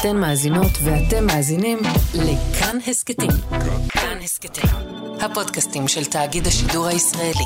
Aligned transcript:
אתן 0.00 0.16
מאזינות 0.16 0.72
ואתם 0.84 1.26
מאזינים 1.26 1.78
לכאן 2.14 2.78
הסכתים. 2.86 3.30
כאן 3.88 4.18
הסכתים, 4.22 4.70
הפודקאסטים 5.20 5.88
של 5.88 6.04
תאגיד 6.04 6.46
השידור 6.46 6.86
הישראלי. 6.86 7.44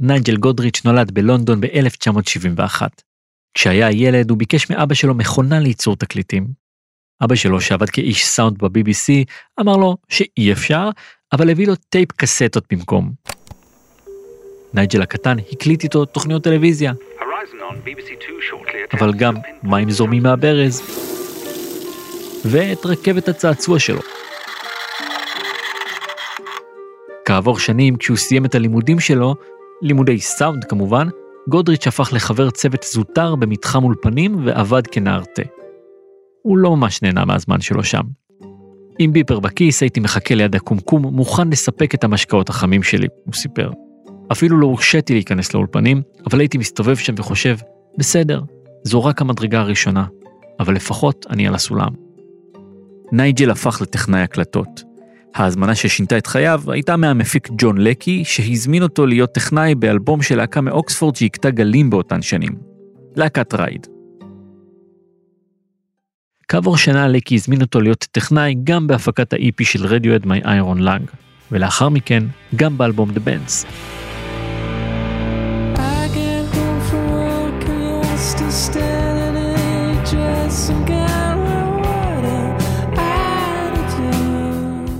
נייג'ל 0.00 0.36
גודריץ' 0.36 0.84
נולד 0.84 1.10
בלונדון 1.10 1.60
ב-1971. 1.60 2.82
כשהיה 3.54 3.90
ילד 3.90 4.30
הוא 4.30 4.38
ביקש 4.38 4.70
מאבא 4.70 4.94
שלו 4.94 5.14
מכונה 5.14 5.60
לייצור 5.60 5.96
תקליטים. 5.96 6.46
אבא 7.24 7.34
שלו, 7.34 7.60
שעבד 7.60 7.90
כאיש 7.90 8.26
סאונד 8.26 8.58
ב-BBC, 8.58 9.24
אמר 9.60 9.76
לו 9.76 9.96
שאי 10.08 10.52
אפשר, 10.52 10.88
אבל 11.32 11.50
הביא 11.50 11.66
לו 11.66 11.74
טייפ 11.76 12.12
קסטות 12.12 12.64
במקום. 12.72 13.12
נייג'ל 14.74 15.02
הקטן 15.02 15.36
הקליט 15.52 15.82
איתו 15.82 16.04
תוכניות 16.04 16.44
טלוויזיה, 16.44 16.92
אבל 18.92 19.12
גם 19.12 19.34
מים 19.62 19.90
זורמים 19.90 20.22
מהברז, 20.22 20.82
ואת 22.44 22.86
רכבת 22.86 23.28
הצעצוע 23.28 23.78
שלו. 23.78 24.00
כעבור 27.24 27.58
שנים, 27.58 27.96
כשהוא 27.96 28.16
סיים 28.16 28.44
את 28.44 28.54
הלימודים 28.54 29.00
שלו, 29.00 29.34
לימודי 29.82 30.20
סאונד 30.20 30.64
כמובן, 30.64 31.08
גודריץ' 31.48 31.86
הפך 31.86 32.12
לחבר 32.12 32.50
צוות 32.50 32.82
זוטר 32.82 33.34
במתחם 33.34 33.84
אולפנים 33.84 34.46
ועבד 34.46 34.86
כנער 34.86 35.24
תה. 35.24 35.42
הוא 36.42 36.58
לא 36.58 36.76
ממש 36.76 37.02
נהנה 37.02 37.24
מהזמן 37.24 37.60
שלו 37.60 37.84
שם. 37.84 38.02
עם 38.98 39.12
ביפר 39.12 39.40
בכיס 39.40 39.82
הייתי 39.82 40.00
מחכה 40.00 40.34
ליד 40.34 40.54
הקומקום, 40.54 41.02
מוכן 41.02 41.48
לספק 41.50 41.94
את 41.94 42.04
המשקאות 42.04 42.48
החמים 42.48 42.82
שלי, 42.82 43.06
הוא 43.24 43.34
סיפר. 43.34 43.70
אפילו 44.32 44.60
לא 44.60 44.66
הורשיתי 44.66 45.12
להיכנס 45.12 45.54
לאולפנים, 45.54 46.02
אבל 46.26 46.40
הייתי 46.40 46.58
מסתובב 46.58 46.96
שם 46.96 47.14
וחושב, 47.16 47.56
בסדר, 47.98 48.42
זו 48.84 49.04
רק 49.04 49.20
המדרגה 49.20 49.60
הראשונה, 49.60 50.04
אבל 50.60 50.74
לפחות 50.74 51.26
אני 51.30 51.48
על 51.48 51.54
הסולם. 51.54 51.90
נייג'ל 53.12 53.50
הפך 53.50 53.82
לטכנאי 53.82 54.20
הקלטות. 54.20 54.82
ההזמנה 55.34 55.74
ששינתה 55.74 56.18
את 56.18 56.26
חייו 56.26 56.62
הייתה 56.68 56.96
מהמפיק 56.96 57.48
ג'ון 57.58 57.78
לקי, 57.78 58.24
שהזמין 58.24 58.82
אותו 58.82 59.06
להיות 59.06 59.32
טכנאי 59.32 59.74
באלבום 59.74 60.22
של 60.22 60.36
להקה 60.36 60.60
מאוקספורד 60.60 61.16
שהכתה 61.16 61.50
גלים 61.50 61.90
באותן 61.90 62.22
שנים. 62.22 62.52
להקת 63.16 63.54
רייד. 63.54 63.86
כעבור 66.48 66.76
שנה 66.76 67.08
לקי 67.08 67.34
הזמין 67.34 67.62
אותו 67.62 67.80
להיות 67.80 68.06
טכנאי 68.10 68.54
גם 68.64 68.86
בהפקת 68.86 69.32
ה-EP 69.32 69.64
של 69.64 69.86
רדיוהד 69.86 70.26
My 70.26 70.40
Iron 70.44 70.78
Lung, 70.78 71.02
ולאחר 71.52 71.88
מכן 71.88 72.24
גם 72.56 72.78
באלבום 72.78 73.10
The 73.10 73.20
Bands. 73.26 73.66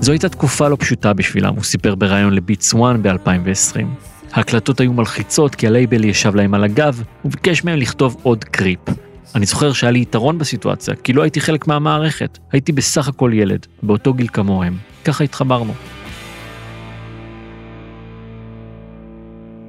זו 0.01 0.12
הייתה 0.12 0.29
תקופה 0.29 0.69
לא 0.69 0.77
פשוטה 0.81 1.12
בשבילם, 1.12 1.55
הוא 1.55 1.65
סיפר 1.65 1.95
בריאיון 1.95 2.33
לביטס 2.33 2.75
1 2.75 2.81
ב-2020. 3.03 3.85
ההקלטות 4.33 4.81
היו 4.81 4.93
מלחיצות 4.93 5.55
כי 5.55 5.67
הלייבל 5.67 6.05
ישב 6.05 6.35
להם 6.35 6.55
על 6.55 6.65
הגב, 6.65 7.03
וביקש 7.25 7.65
מהם 7.65 7.79
לכתוב 7.79 8.17
עוד 8.23 8.45
קריפ. 8.45 8.81
אני 9.34 9.47
זוכר 9.47 9.73
שהיה 9.73 9.91
לי 9.91 9.99
יתרון 10.01 10.39
בסיטואציה, 10.39 10.95
כי 10.95 11.12
לא 11.12 11.23
הייתי 11.23 11.41
חלק 11.41 11.67
מהמערכת, 11.67 12.39
הייתי 12.53 12.73
בסך 12.73 13.09
הכל 13.09 13.31
ילד, 13.34 13.67
באותו 13.83 14.15
גיל 14.15 14.29
כמוהם. 14.33 14.77
ככה 15.05 15.25
התחברנו. 15.25 15.73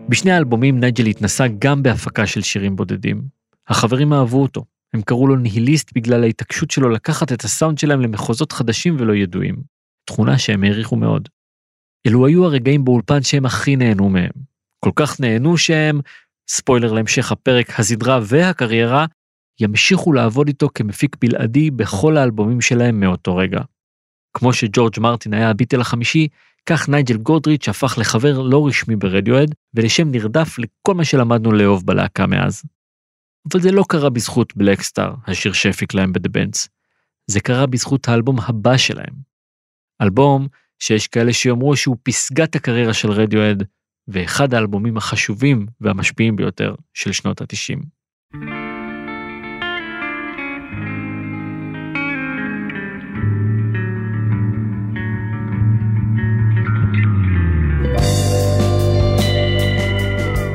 בשני 0.09 0.31
האלבומים 0.31 0.79
נייג'ל 0.79 1.05
התנסה 1.05 1.45
גם 1.59 1.83
בהפקה 1.83 2.27
של 2.27 2.41
שירים 2.41 2.75
בודדים. 2.75 3.40
החברים 3.67 4.13
אהבו 4.13 4.41
אותו, 4.41 4.65
הם 4.93 5.01
קראו 5.01 5.27
לו 5.27 5.35
ניהיליסט 5.35 5.91
בגלל 5.95 6.23
ההתעקשות 6.23 6.71
שלו 6.71 6.89
לקחת 6.89 7.31
את 7.31 7.43
הסאונד 7.43 7.77
שלהם 7.77 8.01
למחוזות 8.01 8.51
חדשים 8.51 8.95
ולא 8.99 9.13
ידועים. 9.13 9.55
תכונה 10.05 10.37
שהם 10.37 10.63
העריכו 10.63 10.95
מאוד. 10.95 11.29
אלו 12.07 12.25
היו 12.25 12.45
הרגעים 12.45 12.85
באולפן 12.85 13.23
שהם 13.23 13.45
הכי 13.45 13.75
נהנו 13.75 14.09
מהם. 14.09 14.31
כל 14.79 14.91
כך 14.95 15.19
נהנו 15.19 15.57
שהם, 15.57 16.01
ספוילר 16.49 16.93
להמשך 16.93 17.31
הפרק, 17.31 17.79
הסדרה 17.79 18.19
והקריירה, 18.23 19.05
ימשיכו 19.59 20.13
לעבוד 20.13 20.47
איתו 20.47 20.69
כמפיק 20.75 21.15
בלעדי 21.21 21.71
בכל 21.71 22.17
האלבומים 22.17 22.61
שלהם 22.61 22.99
מאותו 22.99 23.35
רגע. 23.35 23.61
כמו 24.33 24.53
שג'ורג' 24.53 24.99
מרטין 24.99 25.33
היה 25.33 25.49
הביטל 25.49 25.81
החמישי, 25.81 26.27
כך 26.65 26.89
נייג'ל 26.89 27.17
גודריץ' 27.17 27.69
הפך 27.69 27.97
לחבר 27.97 28.41
לא 28.41 28.67
רשמי 28.67 28.95
ברדיוהד, 28.95 29.55
ולשם 29.73 30.11
נרדף 30.11 30.59
לכל 30.59 30.93
מה 30.93 31.05
שלמדנו 31.05 31.51
לאהוב 31.51 31.85
בלהקה 31.85 32.27
מאז. 32.27 32.63
אבל 33.51 33.61
זה 33.61 33.71
לא 33.71 33.83
קרה 33.89 34.09
בזכות 34.09 34.55
Black 34.55 34.84
Star, 34.84 35.13
השיר 35.27 35.53
שהפיק 35.53 35.93
להם 35.93 36.13
ב"The 36.13 36.29
Bends". 36.29 36.67
זה 37.27 37.39
קרה 37.39 37.65
בזכות 37.65 38.07
האלבום 38.07 38.39
הבא 38.39 38.77
שלהם. 38.77 39.13
אלבום 40.01 40.47
שיש 40.79 41.07
כאלה 41.07 41.33
שיאמרו 41.33 41.75
שהוא 41.75 41.97
פסגת 42.03 42.55
הקריירה 42.55 42.93
של 42.93 43.11
רדיוהד, 43.11 43.63
ואחד 44.07 44.53
האלבומים 44.53 44.97
החשובים 44.97 45.65
והמשפיעים 45.81 46.35
ביותר 46.35 46.75
של 46.93 47.11
שנות 47.11 47.41
ה-90. 47.41 47.79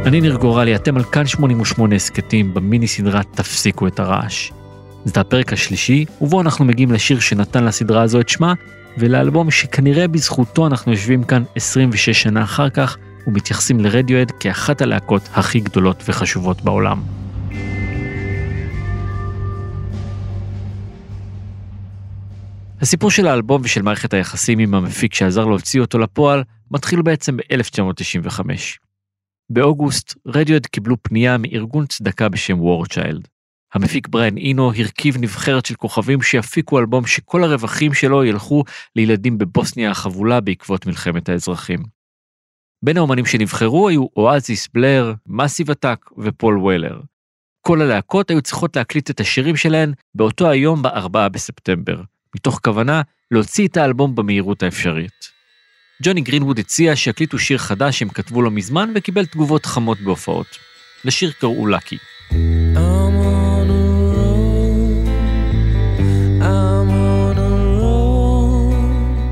אני 0.06 0.20
ניר 0.20 0.36
גורלי, 0.36 0.74
אתם 0.76 0.96
על 0.96 1.04
כאן 1.04 1.26
88 1.26 1.94
הסכתים 1.94 2.54
במיני 2.54 2.86
סדרה 2.86 3.22
תפסיקו 3.22 3.86
את 3.86 4.00
הרעש. 4.00 4.50
זה 5.04 5.20
הפרק 5.20 5.52
השלישי, 5.52 6.04
ובו 6.20 6.40
אנחנו 6.40 6.64
מגיעים 6.64 6.92
לשיר 6.92 7.20
שנתן 7.20 7.64
לסדרה 7.64 8.02
הזו 8.02 8.20
את 8.20 8.28
שמה, 8.28 8.54
ולאלבום 8.98 9.50
שכנראה 9.50 10.08
בזכותו 10.08 10.66
אנחנו 10.66 10.92
יושבים 10.92 11.24
כאן 11.24 11.42
26 11.56 12.22
שנה 12.22 12.42
אחר 12.42 12.70
כך, 12.70 12.96
ומתייחסים 13.26 13.80
לרדיואד 13.80 14.30
כאחת 14.40 14.80
הלהקות 14.80 15.28
הכי 15.34 15.60
גדולות 15.60 16.02
וחשובות 16.08 16.62
בעולם. 16.62 17.02
הסיפור 22.80 23.10
של 23.10 23.26
האלבום 23.26 23.60
ושל 23.64 23.82
מערכת 23.82 24.14
היחסים 24.14 24.58
עם 24.58 24.74
המפיק 24.74 25.14
שעזר 25.14 25.44
להוציא 25.44 25.80
אותו 25.80 25.98
לפועל, 25.98 26.42
מתחיל 26.70 27.02
בעצם 27.02 27.36
ב-1995. 27.36 28.85
באוגוסט, 29.50 30.14
רדיואד 30.26 30.66
קיבלו 30.66 30.96
פנייה 31.02 31.36
מארגון 31.38 31.86
צדקה 31.86 32.28
בשם 32.28 32.60
וורצ'יילד. 32.60 33.28
המפיק 33.74 34.08
בריין 34.08 34.36
אינו 34.36 34.72
הרכיב 34.72 35.16
נבחרת 35.20 35.66
של 35.66 35.74
כוכבים 35.74 36.22
שיפיקו 36.22 36.78
אלבום 36.78 37.06
שכל 37.06 37.44
הרווחים 37.44 37.94
שלו 37.94 38.24
ילכו 38.24 38.64
לילדים 38.96 39.38
בבוסניה 39.38 39.90
החבולה 39.90 40.40
בעקבות 40.40 40.86
מלחמת 40.86 41.28
האזרחים. 41.28 41.78
בין 42.82 42.96
האומנים 42.96 43.26
שנבחרו 43.26 43.88
היו 43.88 44.06
אואזיס 44.16 44.68
בלר, 44.74 45.14
מאסיב 45.26 45.70
עתק 45.70 46.10
ופול 46.18 46.58
וולר. 46.58 47.00
כל 47.60 47.82
הלהקות 47.82 48.30
היו 48.30 48.42
צריכות 48.42 48.76
להקליט 48.76 49.10
את 49.10 49.20
השירים 49.20 49.56
שלהן 49.56 49.92
באותו 50.14 50.50
היום 50.50 50.82
ב-4 50.82 51.28
בספטמבר, 51.28 52.02
מתוך 52.36 52.60
כוונה 52.64 53.02
להוציא 53.30 53.68
את 53.68 53.76
האלבום 53.76 54.14
במהירות 54.14 54.62
האפשרית. 54.62 55.35
ג'וני 56.02 56.20
גרינווד 56.20 56.58
הציע 56.58 56.96
שיקליטו 56.96 57.38
שיר 57.38 57.58
חדש 57.58 57.98
שהם 57.98 58.08
כתבו 58.08 58.42
לא 58.42 58.50
מזמן 58.50 58.92
וקיבל 58.94 59.26
תגובות 59.26 59.66
חמות 59.66 60.00
בהופעות. 60.00 60.58
לשיר 61.04 61.32
קראו 61.40 61.66
Lucky. 61.66 61.98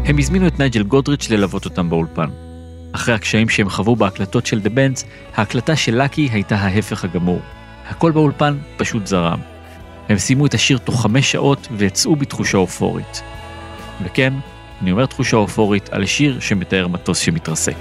הם 0.04 0.18
הזמינו 0.18 0.46
את 0.46 0.58
נייג'ל 0.58 0.82
גודריץ' 0.82 1.30
ללוות 1.30 1.64
אותם 1.64 1.90
באולפן. 1.90 2.28
אחרי 2.92 3.14
הקשיים 3.14 3.48
שהם 3.48 3.70
חוו 3.70 3.96
בהקלטות 3.96 4.46
של 4.46 4.60
The 4.60 4.70
Bends, 4.70 5.04
ההקלטה 5.34 5.76
של 5.76 6.02
Lucky 6.02 6.28
הייתה 6.32 6.56
ההפך 6.56 7.04
הגמור. 7.04 7.40
הכל 7.86 8.10
באולפן 8.12 8.58
פשוט 8.76 9.06
זרם. 9.06 9.40
הם 10.08 10.18
סיימו 10.18 10.46
את 10.46 10.54
השיר 10.54 10.78
תוך 10.78 11.02
חמש 11.02 11.32
שעות 11.32 11.68
ויצאו 11.70 12.16
בתחושה 12.16 12.58
אופורית. 12.58 13.22
וכן, 14.04 14.34
אני 14.84 14.92
אומר 14.92 15.06
תחושה 15.06 15.36
אופורית 15.36 15.88
על 15.88 16.06
שיר 16.06 16.40
שמתאר 16.40 16.88
מטוס 16.88 17.18
שמתרסק. 17.18 17.76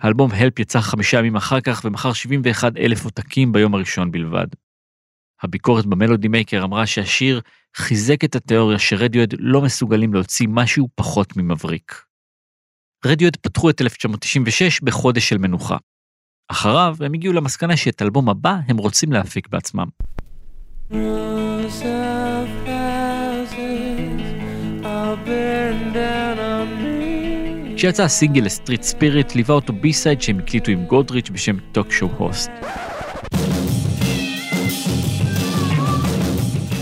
האלבום 0.00 0.30
הלפ 0.32 0.58
יצא 0.58 0.80
חמישה 0.80 1.18
ימים 1.18 1.36
אחר 1.36 1.60
כך 1.60 1.82
ומכר 1.84 2.12
71 2.12 2.76
אלף 2.76 3.04
עותקים 3.04 3.52
ביום 3.52 3.74
הראשון 3.74 4.10
בלבד. 4.10 4.46
הביקורת 5.42 5.86
במלודי 5.86 6.28
מייקר 6.28 6.64
אמרה 6.64 6.86
שהשיר 6.86 7.40
חיזק 7.76 8.24
את 8.24 8.36
התיאוריה 8.36 8.78
שרדיואד 8.78 9.34
לא 9.38 9.62
מסוגלים 9.62 10.14
להוציא 10.14 10.46
משהו 10.50 10.88
פחות 10.94 11.36
ממבריק. 11.36 12.02
רדיוהד 13.04 13.36
פתחו 13.36 13.70
את 13.70 13.80
1996 13.80 14.80
בחודש 14.80 15.28
של 15.28 15.38
מנוחה. 15.38 15.76
אחריו 16.50 16.96
הם 17.00 17.14
הגיעו 17.14 17.32
למסקנה 17.32 17.76
שאת 17.76 18.02
אלבום 18.02 18.28
הבא 18.28 18.56
הם 18.68 18.76
רוצים 18.76 19.12
להפיק 19.12 19.48
בעצמם. 19.48 19.86
כשיצא 27.76 28.02
הסינגל 28.02 28.44
ל 28.44 28.49
Street 28.49 28.82
Spirit, 28.82 29.34
ליווה 29.34 29.54
אותו 29.54 29.72
B-side 29.72 30.22
שהם 30.22 30.38
הקליטו 30.38 30.70
עם 30.70 30.84
גודריץ' 30.84 31.30
בשם 31.30 31.56
Talk 31.72 31.92
Show 31.92 32.10
Host. 32.18 32.50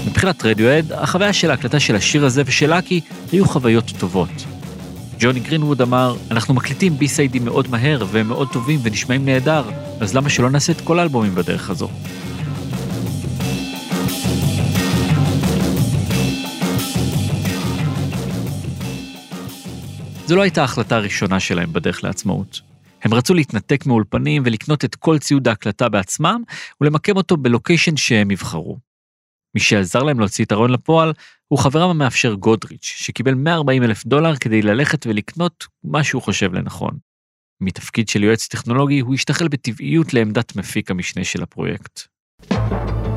מבחינת 0.06 0.44
רדיוהד, 0.44 0.93
החוויה 0.93 1.32
של 1.32 1.50
ההקלטה 1.50 1.81
של 1.81 1.97
השיר 1.97 2.25
הזה 2.25 2.43
ושל 2.47 2.73
Lucky 2.73 3.00
היו 3.32 3.44
חוויות 3.49 3.93
טובות. 3.99 4.57
ג'וני 5.20 5.41
גרינווד 5.41 5.82
אמר, 5.82 6.17
אנחנו 6.31 6.55
מקליטים 6.55 6.99
בי-סיידים 6.99 7.44
מאוד 7.44 7.70
מהר 7.70 8.05
והם 8.11 8.29
מאוד 8.29 8.49
טובים 8.53 8.81
ונשמעים 8.82 9.25
נהדר, 9.25 9.70
אז 10.00 10.15
למה 10.15 10.29
שלא 10.29 10.50
נעשה 10.50 10.73
את 10.73 10.81
כל 10.81 10.99
האלבומים 10.99 11.35
בדרך 11.35 11.70
הזו? 11.70 11.88
זו 20.26 20.37
לא 20.37 20.43
הייתה 20.43 20.61
ההחלטה 20.61 20.97
הראשונה 20.97 21.41
שלהם 21.41 21.73
בדרך 21.73 22.05
לעצמאות. 22.05 22.61
הם 23.03 23.14
רצו 23.14 23.35
להתנתק 23.35 23.87
מאולפנים 23.87 24.43
ולקנות 24.47 24.85
את 24.85 24.94
כל 24.94 25.19
ציוד 25.19 25.49
ההקלטה 25.49 25.88
בעצמם 25.88 26.43
ולמקם 26.81 27.17
אותו 27.17 27.37
בלוקיישן 27.37 27.97
שהם 27.97 28.31
יבחרו. 28.31 28.88
מי 29.55 29.61
שעזר 29.61 30.03
להם 30.03 30.21
להוציא 30.21 30.45
את 30.45 30.53
הרעיון 30.53 30.71
לפועל 30.71 31.12
הוא 31.49 31.59
חברם 31.59 31.91
המאפשר 31.91 32.35
גודריץ', 32.35 32.95
שקיבל 32.97 33.35
140 33.35 33.83
אלף 33.83 34.06
דולר 34.06 34.37
כדי 34.37 34.62
ללכת 34.62 35.06
ולקנות 35.06 35.67
מה 35.85 36.05
שהוא 36.05 36.23
חושב 36.23 36.55
לנכון. 36.55 36.99
מתפקיד 37.61 38.09
של 38.09 38.25
יועץ 38.25 38.47
טכנולוגי 38.47 39.00
הוא 39.00 39.15
השתחל 39.15 39.49
בטבעיות 39.49 40.15
לעמדת 40.15 40.56
מפיק 40.56 40.91
המשנה 40.91 41.25
של 41.25 41.43
הפרויקט. 41.43 42.00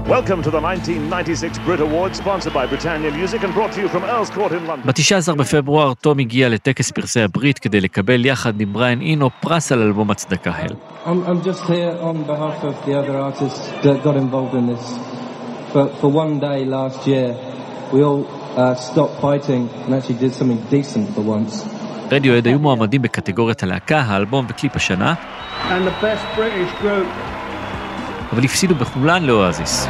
Welcome 0.07 0.42
to 0.44 0.51
the 0.51 0.60
1996 0.60 1.57
Brit 1.66 1.80
Awards, 1.80 2.18
sponsored 2.18 2.54
by 2.54 2.66
Britannia 2.66 3.12
Music 3.12 3.44
and 3.44 3.54
brought 3.54 3.72
to 3.75 3.81
you 3.81 3.88
from 3.88 4.04
Earl's 4.04 4.30
Court 4.30 4.51
in 4.51 4.68
London. 4.68 4.88
ב-19 4.88 5.36
בפברואר 5.36 5.94
תום 5.94 6.19
הגיע 6.19 6.50
לטקס 6.50 6.92
פרסי 6.92 7.22
הברית 7.22 7.60
כדי 7.60 7.81
לקבל 7.81 8.25
יחד 8.25 8.62
עם 8.62 8.74
בריאן 8.74 9.01
אינו 9.01 9.30
פרס 9.42 9.72
על 9.72 9.81
אלבום 9.81 10.12
הצדקה 10.12 10.51
הל. 10.51 10.75
I'm, 11.06 11.07
I'm 11.28 11.42
this. 15.73 15.73
For, 15.73 15.88
for 16.01 16.09
one 16.12 16.39
day 16.39 16.65
last 16.65 17.07
year, 17.07 17.35
we 17.94 18.03
all 18.03 18.25
uh, 18.57 18.75
stopped 18.75 19.21
fighting 19.21 19.69
and 19.85 19.94
actually 19.94 20.19
did 20.19 20.33
something 20.33 20.62
decent 20.69 21.15
for 21.15 21.21
once. 21.21 21.65
רדיואד 22.12 22.47
היו 22.47 22.59
מועמדים 22.59 23.01
בקטגוריית 23.01 23.63
הלהקה, 23.63 24.00
האלבום 24.00 24.45
וקליפ 24.50 24.75
השנה, 24.75 25.13
And 25.69 25.88
the 25.88 26.03
best 26.03 26.38
British 26.38 26.83
group 26.83 27.07
אבל 28.33 28.44
הפסידו 28.44 28.75
בכולן 28.75 29.23
לאואזיס. 29.23 29.88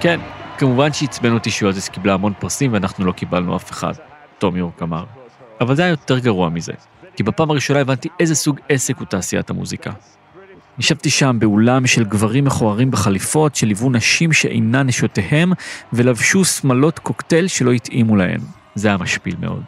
כן, 0.00 0.20
כמובן 0.58 0.92
שעצבן 0.92 1.32
אותי 1.32 1.50
שאואזיס 1.50 1.88
קיבלה 1.88 2.14
המון 2.14 2.32
פרסים 2.38 2.72
ואנחנו 2.72 3.04
לא 3.04 3.12
קיבלנו 3.12 3.56
אף 3.56 3.70
אחד, 3.70 3.92
תום 4.38 4.56
יורק 4.56 4.82
אמר. 4.82 5.04
אבל 5.60 5.74
זה 5.74 5.82
היה 5.82 5.90
יותר 5.90 6.18
גרוע 6.18 6.48
מזה, 6.48 6.72
כי 7.20 7.24
בפעם 7.24 7.50
הראשונה 7.50 7.80
הבנתי 7.80 8.08
איזה 8.20 8.34
סוג 8.34 8.60
עסק 8.68 8.96
הוא 8.98 9.06
תעשיית 9.06 9.50
המוזיקה. 9.50 9.90
ישבתי 10.78 11.10
שם 11.10 11.36
באולם 11.40 11.86
של 11.86 12.04
גברים 12.04 12.44
מכוערים 12.44 12.90
בחליפות 12.90 13.56
שליוו 13.56 13.90
נשים 13.90 14.32
שאינן 14.32 14.86
נשותיהם 14.86 15.52
ולבשו 15.92 16.44
שמלות 16.44 16.98
קוקטייל 16.98 17.46
שלא 17.46 17.72
התאימו 17.72 18.16
להן. 18.16 18.40
זה 18.74 18.88
היה 18.88 18.96
משפיל 18.96 19.34
מאוד. 19.40 19.62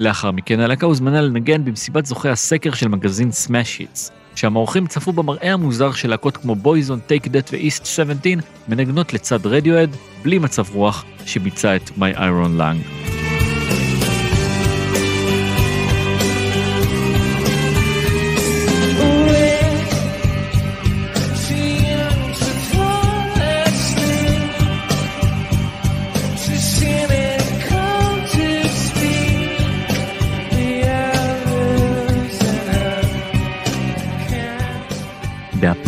לאחר 0.00 0.30
מכן 0.30 0.60
הלהקה 0.60 0.86
הוזמנה 0.86 1.20
לנגן 1.20 1.64
במסיבת 1.64 2.06
זוכי 2.06 2.28
הסקר 2.28 2.72
של 2.72 2.88
מגזין 2.88 3.30
סמאש 3.30 3.78
היטס, 3.78 4.10
שם 4.34 4.56
האורחים 4.56 4.86
צפו 4.86 5.12
במראה 5.12 5.52
המוזר 5.52 5.92
של 5.92 6.10
להקות 6.10 6.36
כמו 6.36 6.54
בויזון, 6.54 7.00
טייק 7.00 7.28
דט 7.28 7.50
ואיסט 7.52 7.86
17 7.86 8.32
מנגנות 8.68 9.12
לצד 9.12 9.46
רדיואד, 9.46 9.90
בלי 10.22 10.38
מצב 10.38 10.70
רוח, 10.74 11.04
שביצע 11.26 11.76
את 11.76 11.88
My 11.88 12.16
Iron 12.16 12.58
Lung. 12.58 13.21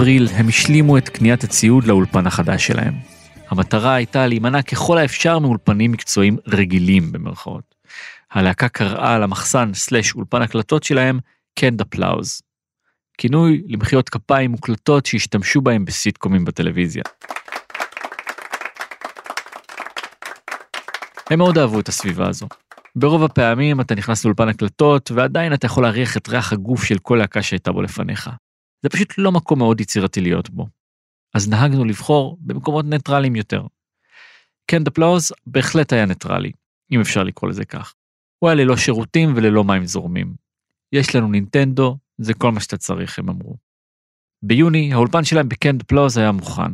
באפריל 0.04 0.28
הם 0.34 0.48
השלימו 0.48 0.98
את 0.98 1.08
קניית 1.08 1.44
הציוד 1.44 1.84
לאולפן 1.84 2.26
החדש 2.26 2.66
שלהם. 2.66 2.94
המטרה 3.48 3.94
הייתה 3.94 4.26
להימנע 4.26 4.62
ככל 4.62 4.98
האפשר 4.98 5.38
מאולפנים 5.38 5.92
מקצועיים 5.92 6.36
רגילים 6.46 7.12
במרכאות. 7.12 7.74
הלהקה 8.30 8.68
קראה 8.68 9.18
למחסן 9.18 9.74
סלש 9.74 10.14
אולפן 10.14 10.42
הקלטות 10.42 10.82
שלהם 10.82 11.18
קנד 11.58 11.80
אפלאוז. 11.80 12.42
כינוי 13.18 13.62
למחיאות 13.66 14.08
כפיים 14.08 14.50
מוקלטות 14.50 15.06
שהשתמשו 15.06 15.60
בהם 15.60 15.84
בסיטקומים 15.84 16.44
בטלוויזיה. 16.44 17.02
הם 21.30 21.38
מאוד 21.38 21.58
אהבו 21.58 21.80
את 21.80 21.88
הסביבה 21.88 22.28
הזו. 22.28 22.46
ברוב 22.96 23.24
הפעמים 23.24 23.80
אתה 23.80 23.94
נכנס 23.94 24.24
לאולפן 24.24 24.48
הקלטות 24.48 25.10
ועדיין 25.10 25.54
אתה 25.54 25.66
יכול 25.66 25.82
להריח 25.82 26.16
את 26.16 26.28
ריח 26.28 26.52
הגוף 26.52 26.84
של 26.84 26.98
כל 26.98 27.16
להקה 27.16 27.42
שהייתה 27.42 27.72
בו 27.72 27.82
לפניך. 27.82 28.30
זה 28.84 28.90
פשוט 28.90 29.14
לא 29.18 29.32
מקום 29.32 29.58
מאוד 29.58 29.80
יצירתי 29.80 30.20
להיות 30.20 30.50
בו. 30.50 30.66
אז 31.34 31.48
נהגנו 31.48 31.84
לבחור 31.84 32.38
במקומות 32.40 32.84
ניטרליים 32.84 33.36
יותר. 33.36 33.66
Canned 34.70 34.86
Applause 34.86 35.32
בהחלט 35.46 35.92
היה 35.92 36.06
ניטרלי, 36.06 36.52
אם 36.92 37.00
אפשר 37.00 37.22
לקרוא 37.22 37.50
לזה 37.50 37.64
כך. 37.64 37.94
הוא 38.38 38.50
היה 38.50 38.64
ללא 38.64 38.76
שירותים 38.76 39.32
וללא 39.36 39.64
מים 39.64 39.86
זורמים. 39.86 40.34
יש 40.92 41.14
לנו 41.14 41.28
נינטנדו, 41.28 41.98
זה 42.18 42.34
כל 42.34 42.52
מה 42.52 42.60
שאתה 42.60 42.76
צריך, 42.76 43.18
הם 43.18 43.28
אמרו. 43.28 43.56
ביוני, 44.42 44.92
האולפן 44.92 45.24
שלהם 45.24 45.48
ב 45.48 45.53
Canned 45.53 45.82
Applause 45.82 46.18
היה 46.18 46.32
מוכן. 46.32 46.72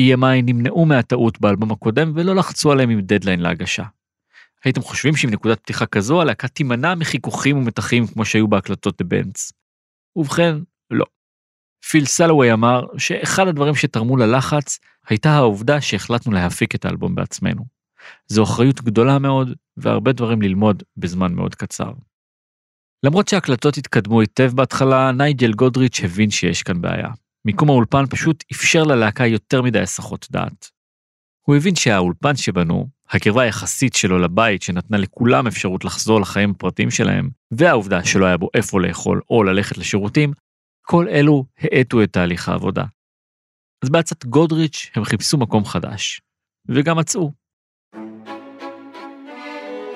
EMI 0.00 0.42
נמנעו 0.42 0.86
מהטעות 0.86 1.40
באלבום 1.40 1.72
הקודם 1.72 2.12
ולא 2.14 2.34
לחצו 2.36 2.72
עליהם 2.72 2.90
עם 2.90 3.00
דדליין 3.00 3.40
להגשה. 3.40 3.84
הייתם 4.64 4.82
חושבים 4.82 5.16
שעם 5.16 5.30
נקודת 5.30 5.60
פתיחה 5.60 5.86
כזו 5.86 6.20
הלהקה 6.20 6.48
תימנע 6.48 6.94
מחיכוכים 6.94 7.56
ומתחים 7.56 8.06
כמו 8.06 8.24
שהיו 8.24 8.48
בהקלטות 8.48 9.02
ב 9.02 9.09
Bends. 9.09 9.52
ובכן, 10.16 10.56
לא. 10.90 11.04
פיל 11.90 12.04
סלווי 12.04 12.52
אמר 12.52 12.84
שאחד 12.98 13.48
הדברים 13.48 13.74
שתרמו 13.74 14.16
ללחץ 14.16 14.78
הייתה 15.08 15.30
העובדה 15.30 15.80
שהחלטנו 15.80 16.32
להפיק 16.32 16.74
את 16.74 16.84
האלבום 16.84 17.14
בעצמנו. 17.14 17.64
זו 18.26 18.42
אחריות 18.42 18.80
גדולה 18.80 19.18
מאוד 19.18 19.52
והרבה 19.76 20.12
דברים 20.12 20.42
ללמוד 20.42 20.82
בזמן 20.96 21.34
מאוד 21.34 21.54
קצר. 21.54 21.92
למרות 23.02 23.28
שההקלטות 23.28 23.76
התקדמו 23.76 24.20
היטב 24.20 24.52
בהתחלה, 24.54 25.12
נייג'ל 25.12 25.52
גודריץ' 25.52 26.00
הבין 26.04 26.30
שיש 26.30 26.62
כאן 26.62 26.80
בעיה. 26.80 27.08
מיקום 27.44 27.70
האולפן 27.70 28.06
פשוט 28.06 28.44
אפשר 28.52 28.84
ללהקה 28.84 29.26
יותר 29.26 29.62
מדי 29.62 29.80
הסחות 29.80 30.26
דעת. 30.30 30.70
הוא 31.46 31.56
הבין 31.56 31.74
שהאולפן 31.74 32.36
שבנו, 32.36 32.88
הקרבה 33.10 33.42
היחסית 33.42 33.94
שלו 33.94 34.18
לבית 34.18 34.62
שנתנה 34.62 34.98
לכולם 34.98 35.46
אפשרות 35.46 35.84
לחזור 35.84 36.20
לחיים 36.20 36.50
הפרטיים 36.50 36.90
שלהם, 36.90 37.28
והעובדה 37.50 38.04
שלא 38.04 38.26
היה 38.26 38.36
בו 38.36 38.48
איפה 38.54 38.80
לאכול 38.80 39.20
או 39.30 39.42
ללכת 39.42 39.78
לשירותים, 39.78 40.32
כל 40.92 41.08
אלו 41.08 41.44
האטו 41.58 42.02
את 42.02 42.12
תהליך 42.12 42.48
העבודה. 42.48 42.84
אז 43.82 43.90
בעצת 43.90 44.24
גודריץ' 44.24 44.90
הם 44.94 45.04
חיפשו 45.04 45.38
מקום 45.38 45.64
חדש, 45.64 46.20
וגם 46.68 46.98
מצאו. 46.98 47.32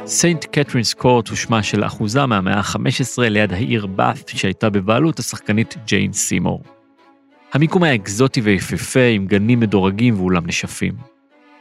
סיינט 0.07 0.45
קטרינס 0.45 0.95
קורט 0.95 1.29
הוא 1.29 1.37
שמה 1.37 1.63
של 1.63 1.85
אחוזה 1.85 2.27
מהמאה 2.27 2.59
ה-15 2.59 3.23
ליד 3.23 3.53
העיר 3.53 3.87
באת' 3.87 4.23
שהייתה 4.29 4.71
בבעלות 4.71 5.19
השחקנית 5.19 5.75
ג'יין 5.87 6.13
סימור. 6.13 6.63
המיקום 7.53 7.83
היה 7.83 7.95
אקזוטי 7.95 8.41
ויפהפה 8.41 9.07
עם 9.15 9.27
גנים 9.27 9.61
מדורגים 9.61 10.21
ואולם 10.21 10.47
נשפים. 10.47 10.95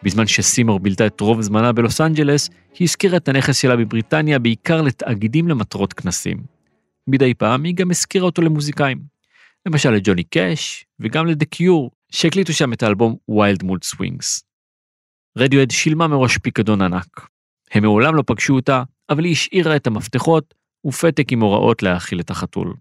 בזמן 0.03 0.27
שסימור 0.27 0.79
בילתה 0.79 1.07
את 1.07 1.21
רוב 1.21 1.41
זמנה 1.41 1.71
בלוס 1.71 2.01
אנג'לס, 2.01 2.49
היא 2.79 2.85
השכירה 2.85 3.17
את 3.17 3.27
הנכס 3.27 3.57
שלה 3.57 3.75
בבריטניה 3.75 4.39
בעיקר 4.39 4.81
לתאגידים 4.81 5.47
למטרות 5.47 5.93
כנסים. 5.93 6.37
מדי 7.07 7.33
פעם 7.33 7.63
היא 7.63 7.75
גם 7.75 7.91
הזכירה 7.91 8.25
אותו 8.25 8.41
למוזיקאים. 8.41 9.14
למשל 9.67 9.89
לג'וני 9.89 10.23
קאש 10.23 10.85
וגם 10.99 11.27
ל 11.27 11.32
The 11.32 11.45
Cure, 11.45 11.91
שהקליטו 12.11 12.53
שם 12.53 12.73
את 12.73 12.83
האלבום 12.83 13.15
Wild 13.29 13.63
Mood 13.63 13.83
Swings. 13.83 14.43
רדיוהד 15.37 15.71
שילמה 15.71 16.07
מראש 16.07 16.37
פיקדון 16.37 16.81
ענק. 16.81 17.27
הם 17.71 17.83
מעולם 17.83 18.15
לא 18.15 18.23
פגשו 18.25 18.55
אותה, 18.55 18.83
אבל 19.09 19.23
היא 19.23 19.31
השאירה 19.31 19.75
את 19.75 19.87
המפתחות 19.87 20.53
ופתק 20.85 21.31
עם 21.31 21.39
הוראות 21.39 21.83
להאכיל 21.83 22.19
את 22.19 22.29
החתול. 22.29 22.73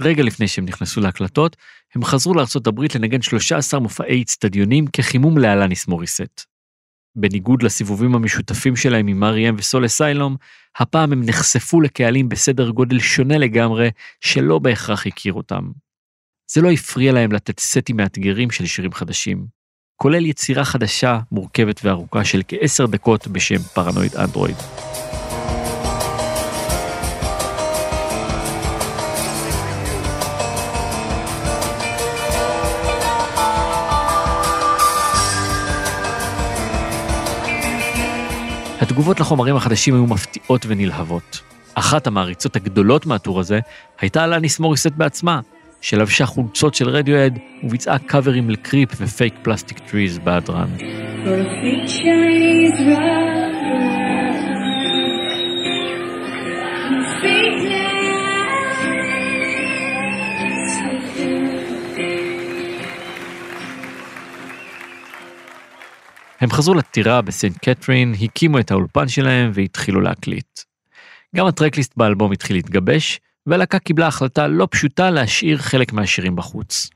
רגע 0.00 0.22
לפני 0.22 0.48
שהם 0.48 0.64
נכנסו 0.64 1.00
להקלטות, 1.00 1.56
הם 1.94 2.04
חזרו 2.04 2.34
לארצות 2.34 2.66
הברית 2.66 2.94
לנגן 2.94 3.22
13 3.22 3.80
מופעי 3.80 4.22
אצטדיונים 4.22 4.84
כחימום 4.92 5.38
לאלניס 5.38 5.88
מוריסט. 5.88 6.44
בניגוד 7.16 7.62
לסיבובים 7.62 8.14
המשותפים 8.14 8.76
שלהם 8.76 9.06
עם 9.06 9.20
R.E.M. 9.20 9.54
ו 9.58 9.64
Soul 9.64 9.86
Asylum, 9.86 10.36
הפעם 10.78 11.12
הם 11.12 11.22
נחשפו 11.24 11.80
לקהלים 11.80 12.28
בסדר 12.28 12.70
גודל 12.70 12.98
שונה 12.98 13.38
לגמרי, 13.38 13.90
שלא 14.20 14.58
בהכרח 14.58 15.06
הכיר 15.06 15.32
אותם. 15.32 15.83
זה 16.52 16.60
לא 16.60 16.70
הפריע 16.70 17.12
להם 17.12 17.32
לתת 17.32 17.60
סטים 17.60 17.96
מאתגרים 17.96 18.50
של 18.50 18.66
שירים 18.66 18.92
חדשים. 18.92 19.46
כולל 19.96 20.26
יצירה 20.26 20.64
חדשה, 20.64 21.18
מורכבת 21.32 21.80
וארוכה 21.84 22.24
של 22.24 22.42
כעשר 22.48 22.86
דקות 22.86 23.28
בשם 23.28 23.58
פרנואיד 23.58 24.16
אנדרואיד. 24.16 24.56
התגובות 38.80 39.20
לחומרים 39.20 39.56
החדשים 39.56 39.94
היו 39.94 40.06
מפתיעות 40.06 40.66
ונלהבות. 40.68 41.40
אחת 41.74 42.06
המעריצות 42.06 42.56
הגדולות 42.56 43.06
מה 43.06 43.17
tour 43.17 43.40
הזה 43.40 43.60
הייתה 44.00 44.24
אלניס 44.24 44.60
מוריסט 44.60 44.92
בעצמה, 44.96 45.40
שלבשה 45.84 46.26
חולצות 46.26 46.74
של 46.74 46.88
רדיוהד 46.88 47.38
וביצעה 47.62 47.98
קאברים 47.98 48.50
ל 48.50 48.56
Creep 48.56 48.88
ו 49.00 49.07
Fake 49.07 49.34
Plastic 49.42 49.78
Trees 49.78 50.18
בהדרן. 50.18 50.68
הם 66.40 66.50
חזרו 66.50 66.74
לטירה 66.74 67.22
בסנט 67.22 67.58
קטרין, 67.58 68.14
הקימו 68.22 68.58
את 68.58 68.70
האולפן 68.70 69.08
שלהם 69.08 69.50
והתחילו 69.54 70.00
להקליט. 70.00 70.60
גם 71.36 71.46
הטרקליסט 71.46 71.96
באלבום 71.96 72.32
התחיל 72.32 72.56
להתגבש, 72.56 73.20
והלהקה 73.46 73.78
קיבלה 73.78 74.06
החלטה 74.06 74.46
לא 74.46 74.68
פשוטה 74.70 75.10
להשאיר 75.10 75.58
חלק 75.58 75.92
מהשירים 75.92 76.36
בחוץ. 76.36 76.90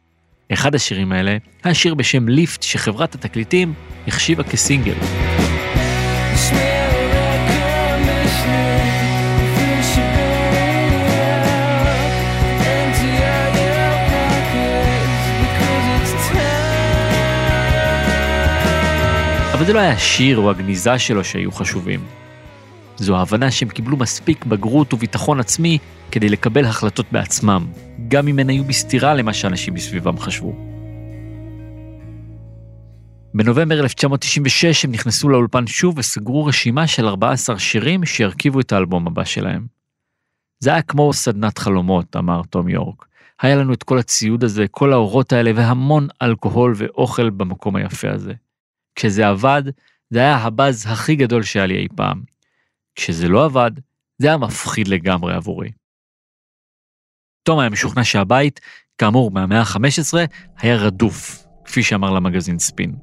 אחד 0.52 0.74
השירים 0.74 1.12
האלה 1.12 1.36
היה 1.64 1.74
שיר 1.74 1.94
בשם 1.94 2.28
ליפט 2.28 2.62
שחברת 2.62 3.14
התקליטים 3.14 3.74
החשיבה 4.06 4.44
כסינגל. 4.44 4.94
אבל 19.52 19.66
זה 19.66 19.72
לא 19.72 19.78
היה 19.78 19.92
השיר 19.92 20.38
או 20.38 20.50
הגניזה 20.50 20.98
שלו 20.98 21.24
שהיו 21.24 21.52
חשובים. 21.52 22.00
זו 22.96 23.16
ההבנה 23.16 23.50
שהם 23.50 23.68
קיבלו 23.68 23.96
מספיק 23.96 24.44
בגרות 24.44 24.94
וביטחון 24.94 25.40
עצמי 25.40 25.78
כדי 26.12 26.28
לקבל 26.28 26.64
החלטות 26.64 27.06
בעצמם, 27.12 27.66
גם 28.08 28.28
אם 28.28 28.38
הן 28.38 28.48
היו 28.50 28.64
בסתירה 28.64 29.14
למה 29.14 29.32
שאנשים 29.32 29.74
מסביבם 29.74 30.18
חשבו. 30.18 30.68
בנובמבר 33.34 33.80
1996 33.80 34.84
הם 34.84 34.92
נכנסו 34.92 35.28
לאולפן 35.28 35.66
שוב 35.66 35.98
וסגרו 35.98 36.44
רשימה 36.44 36.86
של 36.86 37.06
14 37.08 37.58
שירים 37.58 38.04
שירכיבו 38.04 38.60
את 38.60 38.72
האלבום 38.72 39.06
הבא 39.06 39.24
שלהם. 39.24 39.66
זה 40.60 40.70
היה 40.70 40.82
כמו 40.82 41.12
סדנת 41.12 41.58
חלומות, 41.58 42.16
אמר 42.16 42.42
תום 42.50 42.68
יורק. 42.68 43.04
היה 43.42 43.56
לנו 43.56 43.72
את 43.72 43.82
כל 43.82 43.98
הציוד 43.98 44.44
הזה, 44.44 44.68
כל 44.70 44.92
האורות 44.92 45.32
האלה 45.32 45.50
והמון 45.54 46.08
אלכוהול 46.22 46.74
ואוכל 46.76 47.30
במקום 47.30 47.76
היפה 47.76 48.10
הזה. 48.10 48.32
כשזה 48.94 49.28
עבד, 49.28 49.62
זה 50.10 50.18
היה 50.18 50.36
הבאז 50.36 50.86
הכי 50.88 51.16
גדול 51.16 51.42
שהיה 51.42 51.66
לי 51.66 51.76
אי 51.76 51.88
פעם. 51.96 52.22
כשזה 52.94 53.28
לא 53.28 53.44
עבד, 53.44 53.70
זה 54.18 54.28
היה 54.28 54.36
מפחיד 54.36 54.88
לגמרי 54.88 55.34
עבורי. 55.34 55.70
תום 57.48 57.58
היה 57.58 57.70
משוכנע 57.70 58.04
שהבית, 58.04 58.60
כאמור 58.98 59.30
מהמאה 59.30 59.60
ה-15, 59.60 60.14
היה 60.58 60.76
רדוף, 60.76 61.46
כפי 61.64 61.82
שאמר 61.82 62.10
למגזין 62.10 62.58
ספין. 62.58 62.94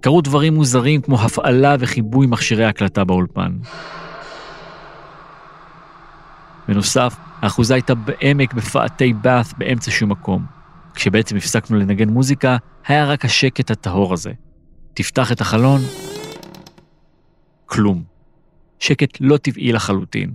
קרו 0.00 0.20
דברים 0.20 0.54
מוזרים 0.54 1.00
כמו 1.00 1.20
הפעלה 1.20 1.76
וחיבוי 1.78 2.26
מכשירי 2.26 2.64
הקלטה 2.64 3.04
באולפן. 3.04 3.58
בנוסף, 6.68 7.16
האחוזה 7.42 7.74
הייתה 7.74 7.94
בעמק 7.94 8.54
בפאתי 8.54 9.12
באת' 9.12 9.54
באמצע 9.58 9.90
שום 9.90 10.10
מקום. 10.10 10.46
כשבעצם 10.94 11.36
הפסקנו 11.36 11.78
לנגן 11.78 12.08
מוזיקה, 12.08 12.56
היה 12.86 13.04
רק 13.04 13.24
השקט 13.24 13.70
הטהור 13.70 14.12
הזה. 14.12 14.32
תפתח 14.94 15.32
את 15.32 15.40
החלון, 15.40 15.80
כלום. 17.66 18.02
שקט 18.78 19.18
לא 19.20 19.36
טבעי 19.36 19.72
לחלוטין. 19.72 20.32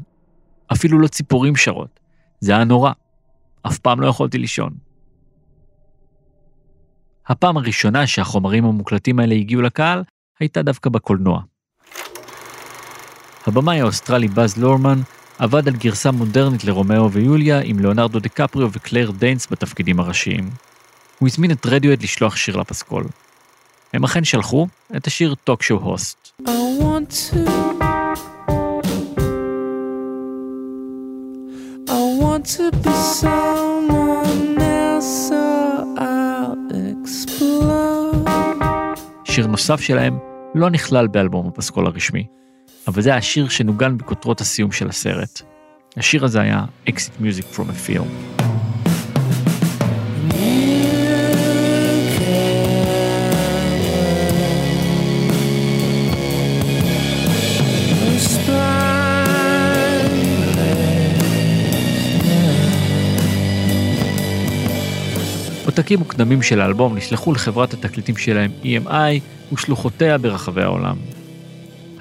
אפילו 0.73 0.99
לא 0.99 1.07
ציפורים 1.07 1.55
שרות. 1.55 1.99
זה 2.39 2.55
היה 2.55 2.63
נורא. 2.63 2.91
אף 3.67 3.77
פעם 3.77 4.01
לא 4.01 4.07
יכולתי 4.07 4.37
לישון. 4.37 4.73
הפעם 7.27 7.57
הראשונה 7.57 8.07
שהחומרים 8.07 8.65
המוקלטים 8.65 9.19
האלה 9.19 9.35
הגיעו 9.35 9.61
לקהל 9.61 10.03
הייתה 10.39 10.61
דווקא 10.61 10.89
בקולנוע. 10.89 11.41
הבמאי 13.47 13.81
האוסטרלי 13.81 14.27
באז 14.27 14.57
לורמן 14.57 15.01
עבד 15.39 15.67
על 15.67 15.75
גרסה 15.75 16.11
מודרנית 16.11 16.63
לרומאו 16.63 17.11
ויוליה 17.11 17.59
עם 17.59 17.79
ליאונרדו 17.79 18.19
דקפריו 18.19 18.69
וקלייר 18.73 19.11
דיינס 19.11 19.47
בתפקידים 19.51 19.99
הראשיים. 19.99 20.49
הוא 21.19 21.27
הזמין 21.27 21.51
את 21.51 21.65
רדיואד 21.65 22.03
לשלוח 22.03 22.35
שיר 22.35 22.57
לפסקול. 22.57 23.03
הם 23.93 24.03
אכן 24.03 24.23
שלחו 24.23 24.67
את 24.95 25.07
השיר 25.07 25.35
טוק 25.43 25.63
שואו 25.63 25.79
הוסט. 25.79 26.41
to 27.09 27.94
שיר 39.25 39.47
נוסף 39.47 39.81
שלהם 39.81 40.17
לא 40.55 40.69
נכלל 40.69 41.07
באלבום 41.07 41.47
הפסקול 41.47 41.85
הרשמי, 41.85 42.27
אבל 42.87 43.01
זה 43.01 43.15
השיר 43.15 43.49
שנוגן 43.49 43.97
בכותרות 43.97 44.41
הסיום 44.41 44.71
של 44.71 44.89
הסרט. 44.89 45.41
השיר 45.97 46.25
הזה 46.25 46.41
היה 46.41 46.65
Exit 46.87 47.21
Music 47.21 47.57
From 47.57 47.69
a 47.69 47.89
Film. 47.89 48.34
עותקים 65.77 65.99
מוקדמים 65.99 66.41
של 66.41 66.61
האלבום 66.61 66.97
נשלחו 66.97 67.33
לחברת 67.33 67.73
התקליטים 67.73 68.17
שלהם 68.17 68.51
EMI 68.63 69.53
ושלוחותיה 69.53 70.17
ברחבי 70.17 70.61
העולם. 70.61 70.97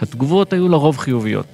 התגובות 0.00 0.52
היו 0.52 0.69
לרוב 0.69 0.99
חיוביות. 0.99 1.47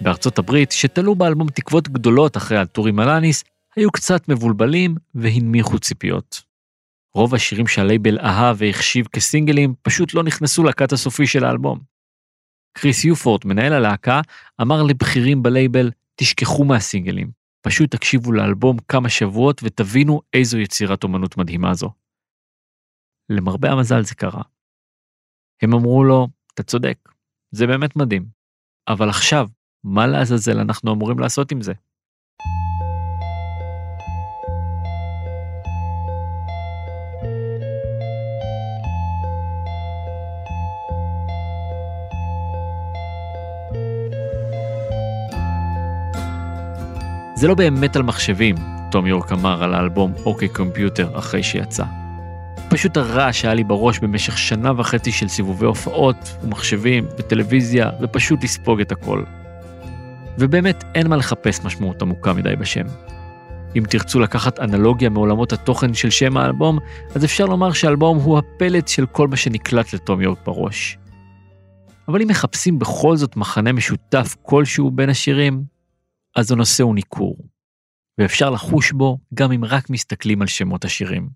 בארצות 0.00 0.38
הברית, 0.38 0.72
שתלו 0.72 1.14
באלבום 1.14 1.48
תקוות 1.50 1.88
גדולות 1.88 2.36
אחרי 2.36 2.58
הטורים 2.58 2.96
מלאניס, 2.96 3.44
היו 3.76 3.90
קצת 3.90 4.28
מבולבלים 4.28 4.94
והנמיכו 5.14 5.78
ציפיות. 5.78 6.42
רוב 7.14 7.34
השירים 7.34 7.66
שהלייבל 7.66 8.18
אהב 8.18 8.56
והחשיב 8.58 9.06
כסינגלים 9.06 9.74
פשוט 9.82 10.14
לא 10.14 10.22
נכנסו 10.22 10.64
לקאט 10.64 10.92
הסופי 10.92 11.26
של 11.26 11.44
האלבום. 11.44 11.78
קריס 12.72 13.04
יופורט, 13.04 13.44
מנהל 13.44 13.72
הלהקה, 13.72 14.20
אמר 14.60 14.82
לבכירים 14.82 15.42
בלייבל, 15.42 15.90
תשכחו 16.16 16.64
מהסינגלים. 16.64 17.37
פשוט 17.66 17.94
תקשיבו 17.94 18.32
לאלבום 18.32 18.76
כמה 18.88 19.08
שבועות 19.08 19.60
ותבינו 19.64 20.20
איזו 20.32 20.58
יצירת 20.58 21.04
אומנות 21.04 21.36
מדהימה 21.36 21.74
זו. 21.74 21.90
למרבה 23.30 23.70
המזל 23.70 24.02
זה 24.02 24.14
קרה. 24.14 24.42
הם 25.62 25.74
אמרו 25.74 26.04
לו, 26.04 26.28
אתה 26.54 26.62
צודק, 26.62 26.98
זה 27.50 27.66
באמת 27.66 27.96
מדהים, 27.96 28.26
אבל 28.88 29.08
עכשיו, 29.08 29.48
מה 29.84 30.06
לעזאזל 30.06 30.58
אנחנו 30.58 30.92
אמורים 30.94 31.18
לעשות 31.18 31.52
עם 31.52 31.60
זה? 31.60 31.72
זה 47.38 47.48
לא 47.48 47.54
באמת 47.54 47.96
על 47.96 48.02
מחשבים, 48.02 48.54
תום 48.90 49.06
יורק 49.06 49.32
אמר 49.32 49.64
על 49.64 49.74
האלבום 49.74 50.12
אוקיי 50.26 50.48
קומפיוטר 50.48 51.18
אחרי 51.18 51.42
שיצא. 51.42 51.84
פשוט 52.68 52.96
הרעש 52.96 53.40
שהיה 53.40 53.54
לי 53.54 53.64
בראש 53.64 53.98
במשך 53.98 54.38
שנה 54.38 54.72
וחצי 54.76 55.12
של 55.12 55.28
סיבובי 55.28 55.66
הופעות 55.66 56.36
ומחשבים 56.42 57.06
וטלוויזיה 57.18 57.90
ופשוט 58.00 58.44
לספוג 58.44 58.80
את 58.80 58.92
הכל. 58.92 59.22
ובאמת 60.38 60.84
אין 60.94 61.08
מה 61.08 61.16
לחפש 61.16 61.64
משמעות 61.64 62.02
עמוקה 62.02 62.32
מדי 62.32 62.56
בשם. 62.56 62.84
אם 63.76 63.82
תרצו 63.88 64.20
לקחת 64.20 64.60
אנלוגיה 64.60 65.08
מעולמות 65.08 65.52
התוכן 65.52 65.94
של 65.94 66.10
שם 66.10 66.36
האלבום, 66.36 66.78
אז 67.14 67.24
אפשר 67.24 67.44
לומר 67.44 67.72
שהאלבום 67.72 68.18
הוא 68.18 68.38
הפלט 68.38 68.88
של 68.88 69.06
כל 69.06 69.28
מה 69.28 69.36
שנקלט 69.36 69.92
לתום 69.92 70.20
יורק 70.20 70.38
בראש. 70.46 70.98
אבל 72.08 72.22
אם 72.22 72.28
מחפשים 72.28 72.78
בכל 72.78 73.16
זאת 73.16 73.36
מחנה 73.36 73.72
משותף 73.72 74.36
כלשהו 74.42 74.90
בין 74.90 75.10
השירים, 75.10 75.77
אז 76.38 76.52
הנושא 76.52 76.82
הוא 76.82 76.94
ניכור, 76.94 77.36
ואפשר 78.18 78.50
לחוש 78.50 78.92
בו 78.92 79.18
גם 79.34 79.52
אם 79.52 79.64
רק 79.64 79.90
מסתכלים 79.90 80.42
על 80.42 80.48
שמות 80.48 80.84
השירים. 80.84 81.28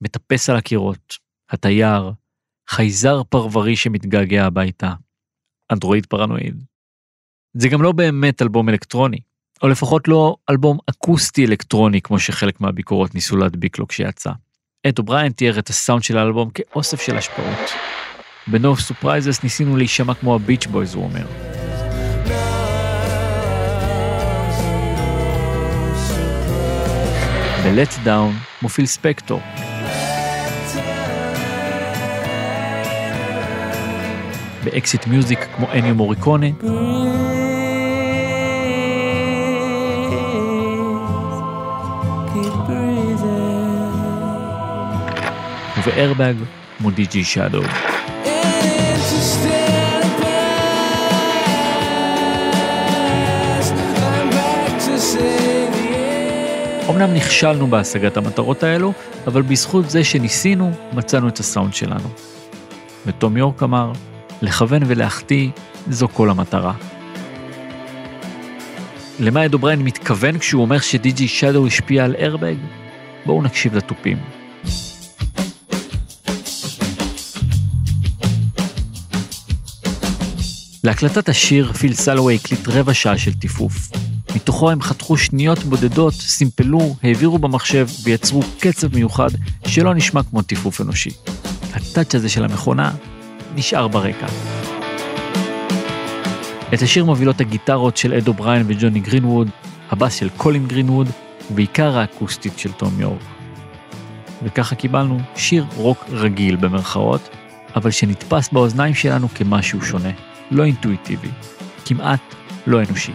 מטפס 0.00 0.50
על 0.50 0.56
הקירות, 0.56 1.18
התייר, 1.50 2.12
חייזר 2.68 3.22
פרברי 3.24 3.76
שמתגעגע 3.76 4.46
הביתה, 4.46 4.92
אנדרואיד 5.72 6.06
פרנואיד. 6.06 6.64
זה 7.54 7.68
גם 7.68 7.82
לא 7.82 7.92
באמת 7.92 8.42
אלבום 8.42 8.68
אלקטרוני, 8.68 9.18
או 9.62 9.68
לפחות 9.68 10.08
לא 10.08 10.36
אלבום 10.50 10.78
אקוסטי 10.90 11.46
אלקטרוני 11.46 12.00
כמו 12.00 12.18
שחלק 12.18 12.60
מהביקורות 12.60 13.14
ניסו 13.14 13.36
להדביק 13.36 13.78
לו 13.78 13.88
כשיצא. 13.88 14.32
אד 14.86 14.98
אובריין 14.98 15.32
תיאר 15.32 15.58
את 15.58 15.68
הסאונד 15.68 16.02
של 16.02 16.18
האלבום 16.18 16.50
כאוסף 16.50 17.00
של 17.00 17.16
השפעות. 17.16 17.70
ב 18.46 18.57
No 18.57 18.80
Surprises 18.80 19.42
ניסינו 19.42 19.76
להישמע 19.76 20.14
כמו 20.14 20.34
ה 20.34 20.39
Beach 20.39 20.66
Boys, 20.66 20.94
הוא 20.94 21.04
אומר. 21.04 21.53
ב-Let's 27.64 28.06
Down 28.06 28.62
מופיל 28.62 28.86
ספקטור. 28.86 29.40
באקסיט 34.64 35.06
מיוזיק 35.06 35.38
כמו 35.56 35.66
אניו 35.72 35.94
מוריקונה. 35.94 36.46
ובאיירבג 45.78 46.34
כמו 46.78 46.90
די.ג'י 46.90 47.24
שדו. 47.24 47.62
אמנם 56.94 57.14
נכשלנו 57.14 57.66
בהשגת 57.66 58.16
המטרות 58.16 58.62
האלו, 58.62 58.92
אבל 59.26 59.42
בזכות 59.42 59.90
זה 59.90 60.04
שניסינו, 60.04 60.72
מצאנו 60.92 61.28
את 61.28 61.38
הסאונד 61.38 61.74
שלנו. 61.74 62.08
ותום 63.06 63.36
יורק 63.36 63.62
אמר, 63.62 63.92
לכוון 64.42 64.82
ולהחטיא 64.86 65.50
זו 65.90 66.08
כל 66.08 66.30
המטרה. 66.30 66.72
למה 69.20 69.44
אד 69.44 69.54
אובריין 69.54 69.82
מתכוון 69.82 70.38
כשהוא 70.38 70.62
אומר 70.62 70.78
ש 70.78 71.03
DJ 71.03 71.28
Shadow 71.28 71.66
השפיע 71.66 72.04
על 72.04 72.14
Airbag? 72.18 72.56
בואו 73.26 73.42
נקשיב 73.42 73.74
לתופים. 73.76 74.18
להקלטת 80.84 81.28
השיר 81.28 81.72
פיל 81.72 81.94
סלווי 81.94 82.34
הקליט 82.34 82.68
רבע 82.68 82.94
שעה 82.94 83.18
של 83.18 83.34
טיפוף. 83.34 83.90
מתוכו 84.34 84.70
הם 84.70 84.82
חתכו 84.82 85.16
שניות 85.16 85.58
בודדות, 85.58 86.14
סימפלו, 86.14 86.96
העבירו 87.02 87.38
במחשב 87.38 87.86
ויצרו 88.04 88.42
קצב 88.58 88.94
מיוחד 88.94 89.28
שלא 89.66 89.94
נשמע 89.94 90.22
כמו 90.22 90.42
טיפוף 90.42 90.80
אנושי. 90.80 91.10
הטאץ' 91.74 92.14
הזה 92.14 92.28
של 92.28 92.44
המכונה 92.44 92.92
נשאר 93.54 93.88
ברקע. 93.88 94.26
את 96.74 96.82
השיר 96.82 97.04
מובילות 97.04 97.40
הגיטרות 97.40 97.96
של 97.96 98.14
אד 98.14 98.28
אובריין 98.28 98.64
וג'וני 98.68 99.00
גרינווד, 99.00 99.48
הבאס 99.90 100.14
של 100.14 100.28
קולין 100.36 100.66
גרינווד, 100.66 101.08
ובעיקר 101.50 101.98
האקוסטית 101.98 102.58
של 102.58 102.72
תום 102.72 103.00
יורק. 103.00 103.22
וככה 104.42 104.74
קיבלנו 104.74 105.18
שיר 105.36 105.64
רוק 105.76 106.04
רגיל 106.10 106.56
במרכאות, 106.56 107.28
אבל 107.76 107.90
שנתפס 107.90 108.48
באוזניים 108.52 108.94
שלנו 108.94 109.28
כמשהו 109.28 109.82
שונה, 109.82 110.10
לא 110.50 110.64
אינטואיטיבי, 110.64 111.30
כמעט 111.84 112.20
לא 112.66 112.80
אנושי. 112.80 113.12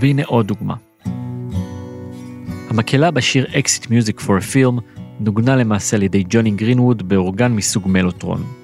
והנה 0.00 0.22
עוד 0.26 0.46
דוגמה. 0.46 0.74
המקהלה 2.70 3.10
בשיר 3.10 3.46
Exit 3.46 3.86
Music 3.86 4.20
for 4.20 4.26
a 4.26 4.54
Film 4.54 4.80
נוגנה 5.20 5.56
למעשה 5.56 5.96
על 5.96 6.02
ידי 6.02 6.24
ג'וני 6.28 6.50
גרינווד 6.50 7.08
באורגן 7.08 7.52
מסוג 7.52 7.82
מלוטרון. 7.86 8.61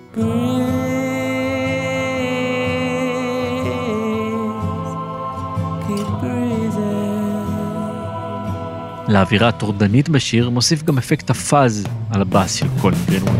לאווירה 9.08 9.48
הטורדנית 9.48 10.08
בשיר 10.08 10.50
מוסיף 10.50 10.82
גם 10.82 10.98
אפקט 10.98 11.30
הפאז 11.30 11.84
על 12.10 12.20
הבאס 12.22 12.54
של 12.54 12.66
קולין 12.80 12.98
גרינווד. 13.06 13.36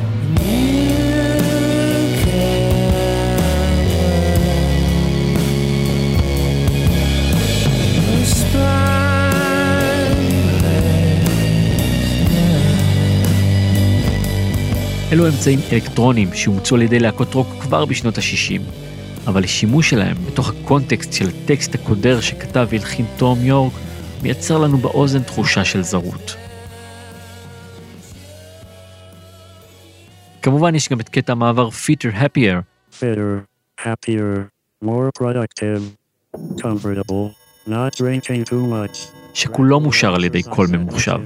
אלו 15.12 15.28
אמצעים 15.28 15.58
אלקטרונים 15.72 16.28
שאומצו 16.34 16.74
על 16.74 16.82
ידי 16.82 16.98
להקות 16.98 17.34
רוק 17.34 17.48
כבר 17.60 17.84
בשנות 17.84 18.18
ה-60, 18.18 18.60
אבל 19.26 19.44
השימוש 19.44 19.90
שלהם 19.90 20.16
בתוך 20.26 20.48
הקונטקסט 20.48 21.12
של 21.12 21.28
הטקסט 21.28 21.74
הקודר 21.74 22.20
שכתב 22.20 22.66
והלחין 22.70 23.06
תום 23.16 23.38
יורק 23.44 23.72
מייצר 24.22 24.58
לנו 24.58 24.78
באוזן 24.78 25.22
תחושה 25.22 25.64
של 25.64 25.82
זרות. 25.82 26.36
כמובן 30.42 30.74
יש 30.74 30.88
גם 30.88 31.00
את 31.00 31.08
קטע 31.08 31.32
המעבר 31.32 31.68
Fitter 31.68 32.14
Happier. 32.22 32.62
Fitter, 33.00 33.44
happier, 33.80 34.48
more 34.84 35.10
productive, 35.20 35.82
comfortable, 36.62 37.34
not 37.66 37.94
drinking 37.94 38.44
too 38.50 38.64
much. 38.72 38.98
שכולו 39.34 39.80
מושר 39.80 40.14
על 40.14 40.24
ידי 40.24 40.42
קול 40.42 40.66
ממוחשב. 40.66 41.18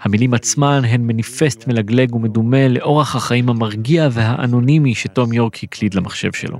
המילים 0.00 0.34
עצמן 0.34 0.82
הן 0.84 1.00
מניפסט 1.00 1.66
מלגלג 1.66 2.14
ומדומה 2.14 2.68
לאורח 2.68 3.16
החיים 3.16 3.48
המרגיע 3.48 4.08
והאנונימי 4.12 4.94
שתום 4.94 5.32
יורק 5.32 5.62
הקליד 5.62 5.94
למחשב 5.94 6.32
שלו. 6.32 6.58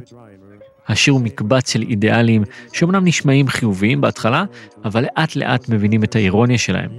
השיר 0.89 1.15
הוא 1.15 1.21
מקבץ 1.21 1.73
של 1.73 1.83
אידיאלים 1.83 2.45
שאומנם 2.73 3.05
נשמעים 3.05 3.49
חיוביים 3.49 4.01
בהתחלה, 4.01 4.45
אבל 4.85 5.03
לאט 5.03 5.37
לאט 5.37 5.69
מבינים 5.69 6.05
את 6.05 6.17
האירוניה 6.17 6.59
שלהם, 6.59 6.91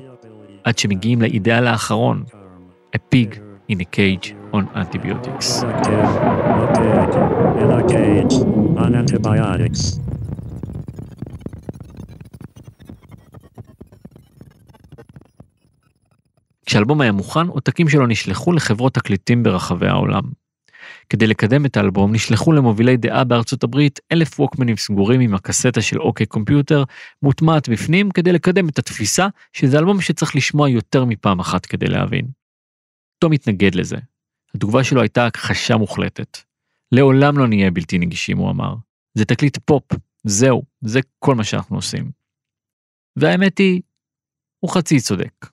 עד 0.63 0.77
שמגיעים 0.77 1.21
לאידיאל 1.21 1.67
האחרון, 1.67 2.23
a 2.95 2.99
pig, 3.15 3.35
in 3.71 3.75
a 3.75 3.85
cage, 3.95 4.33
on 4.53 4.77
antibiotics. 4.77 5.65
כשהאלבום 16.65 17.01
היה 17.01 17.11
מוכן, 17.11 17.47
עותקים 17.47 17.89
שלו 17.89 18.07
נשלחו 18.07 18.53
לחברות 18.53 18.93
תקליטים 18.93 19.43
ברחבי 19.43 19.87
העולם. 19.87 20.21
כדי 21.09 21.27
לקדם 21.27 21.65
את 21.65 21.77
האלבום 21.77 22.13
נשלחו 22.15 22.51
למובילי 22.51 22.97
דעה 22.97 23.23
בארצות 23.23 23.63
הברית 23.63 23.99
אלף 24.11 24.39
ווקמנים 24.39 24.77
סגורים 24.77 25.21
עם 25.21 25.35
הקסטה 25.35 25.81
של 25.81 26.01
אוקיי 26.01 26.25
קומפיוטר 26.25 26.83
מוטמעת 27.21 27.69
בפנים 27.69 28.11
כדי 28.11 28.31
לקדם 28.31 28.69
את 28.69 28.79
התפיסה 28.79 29.27
שזה 29.53 29.79
אלבום 29.79 30.01
שצריך 30.01 30.35
לשמוע 30.35 30.69
יותר 30.69 31.05
מפעם 31.05 31.39
אחת 31.39 31.65
כדי 31.65 31.87
להבין. 31.87 32.27
תום 33.19 33.31
התנגד 33.31 33.75
לזה. 33.75 33.97
התגובה 34.55 34.83
שלו 34.83 35.01
הייתה 35.01 35.25
הכחשה 35.25 35.77
מוחלטת. 35.77 36.37
לעולם 36.91 37.37
לא 37.37 37.47
נהיה 37.47 37.71
בלתי 37.71 37.97
נגישים, 37.97 38.37
הוא 38.37 38.49
אמר. 38.49 38.75
זה 39.13 39.25
תקליט 39.25 39.57
פופ, 39.65 39.83
זהו, 40.23 40.63
זה 40.81 40.99
כל 41.19 41.35
מה 41.35 41.43
שאנחנו 41.43 41.75
עושים. 41.75 42.11
והאמת 43.15 43.57
היא, 43.57 43.81
הוא 44.59 44.71
חצי 44.71 44.99
צודק. 44.99 45.45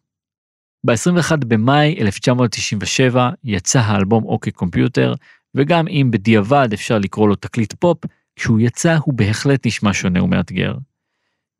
ב-21 0.87 1.37
במאי 1.49 1.97
1997 2.01 3.31
יצא 3.45 3.79
האלבום 3.79 4.25
אוקיי 4.25 4.53
קומפיוטר, 4.53 5.14
וגם 5.57 5.88
אם 5.88 6.09
בדיעבד 6.11 6.69
אפשר 6.75 6.99
לקרוא 6.99 7.29
לו 7.29 7.35
תקליט 7.35 7.73
פופ, 7.73 7.99
כשהוא 8.37 8.61
יצא 8.61 8.97
הוא 9.05 9.14
בהחלט 9.14 9.66
נשמע 9.66 9.92
שונה 9.92 10.23
ומאתגר. 10.23 10.75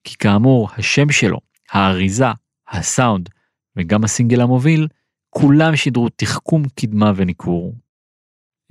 כי 0.05 0.17
כאמור, 0.19 0.69
השם 0.77 1.11
שלו, 1.11 1.39
האריזה, 1.71 2.27
הסאונד 2.69 3.29
וגם 3.77 4.05
הסינגל 4.05 4.41
המוביל, 4.41 4.89
כולם 5.31 5.77
שידרו 5.77 6.09
תחכום, 6.09 6.63
קדמה 6.81 7.13
וניכור. 7.17 7.75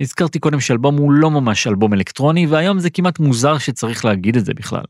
הזכרתי 0.00 0.38
קודם 0.38 0.60
שאלבום 0.60 0.96
הוא 0.96 1.12
לא 1.12 1.30
ממש 1.30 1.66
אלבום 1.66 1.94
אלקטרוני, 1.94 2.46
והיום 2.46 2.78
זה 2.78 2.90
כמעט 2.90 3.18
מוזר 3.18 3.58
שצריך 3.58 4.04
להגיד 4.04 4.36
את 4.36 4.44
זה 4.44 4.54
בכלל. 4.54 4.84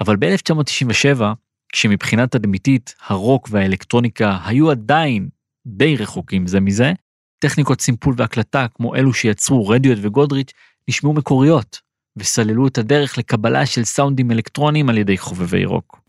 אבל 0.00 0.16
ב-1997, 0.16 1.22
כשמבחינה 1.72 2.26
תדמיתית 2.26 2.94
הרוק 3.06 3.48
והאלקטרוניקה 3.50 4.38
היו 4.44 4.70
עדיין 4.70 5.28
די 5.66 5.96
רחוקים 5.96 6.46
זה 6.46 6.60
מזה, 6.60 6.92
טכניקות 7.42 7.80
סימפול 7.80 8.14
והקלטה 8.16 8.66
כמו 8.74 8.94
אלו 8.94 9.14
שיצרו 9.14 9.68
רדיואט 9.68 9.98
וגודריץ' 10.02 10.52
נשמעו 10.88 11.12
מקוריות, 11.12 11.80
וסללו 12.16 12.66
את 12.66 12.78
הדרך 12.78 13.18
לקבלה 13.18 13.66
של 13.66 13.84
סאונדים 13.84 14.30
אלקטרוניים 14.30 14.88
על 14.88 14.98
ידי 14.98 15.18
חובבי 15.18 15.64
רוק. 15.64 16.00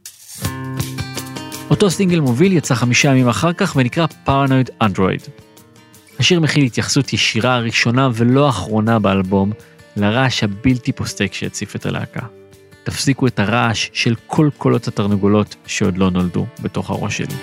אותו 1.70 1.90
סינגל 1.90 2.20
מוביל 2.20 2.54
יצא 2.54 2.76
חמישה 2.76 3.10
ימים 3.10 3.30
אחר 3.30 3.54
כך 3.54 3.76
ונקרא 3.76 4.06
פרנואיד 4.24 4.70
אנדרואיד. 4.82 5.22
השיר 6.20 6.40
מכיל 6.40 6.64
התייחסות 6.64 7.14
ישירה 7.14 7.60
ראשונה 7.60 8.10
ולא 8.14 8.50
אחרונה 8.50 9.00
באלבום 9.00 9.52
לרעש 9.96 10.44
הבלתי 10.44 10.92
פוסק 10.92 11.34
שהציף 11.34 11.76
את 11.76 11.86
הלהקה. 11.86 12.26
תפסיקו 12.84 13.28
את 13.28 13.40
הרעש 13.40 13.90
של 13.94 14.16
כל 14.28 14.50
קולות 14.58 14.88
התרנגולות 14.88 15.56
שעוד 15.68 15.98
לא 15.98 16.12
נולדו 16.12 16.46
בתוך 16.62 16.90
הראש 16.90 17.18
שלי. 17.18 17.36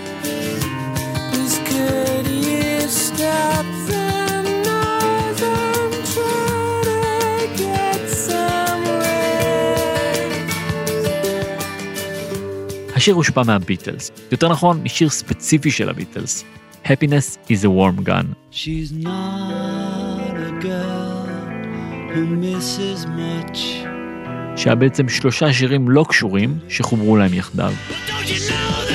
השיר 13.01 13.15
הושפע 13.15 13.43
מהביטלס, 13.43 14.11
יותר 14.33 14.49
נכון 14.49 14.81
משיר 14.83 15.09
ספציפי 15.09 15.71
של 15.71 15.89
הביטלס, 15.89 16.45
Happiness 16.85 17.39
is 17.49 17.65
a 17.65 17.71
warm 17.71 18.05
gun. 18.05 18.27
She's 18.51 18.93
not 18.93 20.35
a 20.49 20.53
girl 20.63 21.27
who 22.13 22.23
misses 22.45 23.07
much. 23.07 23.59
שהיה 24.57 24.75
בעצם 24.75 25.09
שלושה 25.09 25.53
שירים 25.53 25.89
לא 25.89 26.05
קשורים 26.09 26.59
שחוברו 26.69 27.17
להם 27.17 27.35
יחדיו. 27.35 27.73
Don't 28.07 28.11
you 28.11 28.51
know 28.51 28.90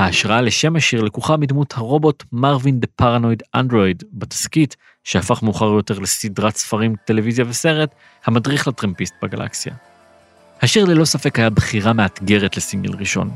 ההשראה 0.00 0.40
לשם 0.40 0.76
השיר 0.76 1.02
לקוחה 1.02 1.36
מדמות 1.36 1.74
הרובוט 1.76 2.24
מרווין 2.32 2.80
דה 2.80 2.86
פרנואיד 2.96 3.42
אנדרואיד 3.54 4.02
בתסכית, 4.12 4.76
שהפך 5.04 5.42
מאוחר 5.42 5.64
יותר 5.64 5.98
לסדרת 5.98 6.56
ספרים, 6.56 6.94
טלוויזיה 7.04 7.44
וסרט, 7.48 7.94
המדריך 8.24 8.68
לטרמפיסט 8.68 9.14
בגלקסיה. 9.22 9.74
השיר 10.62 10.84
ללא 10.84 11.04
ספק 11.04 11.38
היה 11.38 11.50
בחירה 11.50 11.92
מאתגרת 11.92 12.56
לסינגל 12.56 12.92
ראשון. 12.98 13.30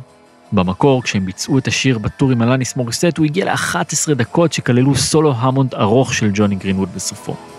במקור, 0.53 1.03
כשהם 1.03 1.27
ביצעו 1.27 1.59
את 1.59 1.69
השיר 1.69 1.99
בטור 1.99 2.31
עם 2.31 2.43
אלניס 2.43 2.77
מוריסט, 2.77 3.19
הוא 3.19 3.27
הגיע 3.27 3.45
ל-11 3.45 4.15
דקות 4.15 4.53
שכללו 4.53 4.95
סולו 4.95 5.35
המונד 5.37 5.75
ארוך 5.75 6.15
של 6.15 6.31
ג'וני 6.35 6.57
גרינווד 6.57 6.89
בסופו. 6.95 7.54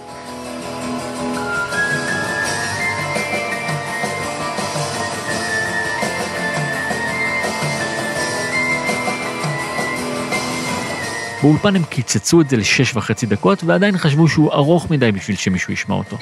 באולפן 11.46 11.76
הם 11.76 11.84
קיצצו 11.84 12.42
את 12.42 12.50
זה 12.50 12.58
לשש 12.58 12.96
וחצי 12.96 13.26
דקות, 13.26 13.64
ועדיין 13.64 13.98
חשבו 13.98 14.28
שהוא 14.28 14.52
ארוך 14.52 14.92
מדי 14.92 15.12
בשביל 15.12 15.38
שמישהו 15.38 15.74
ישמע 15.74 15.96
אותו. 15.96 16.18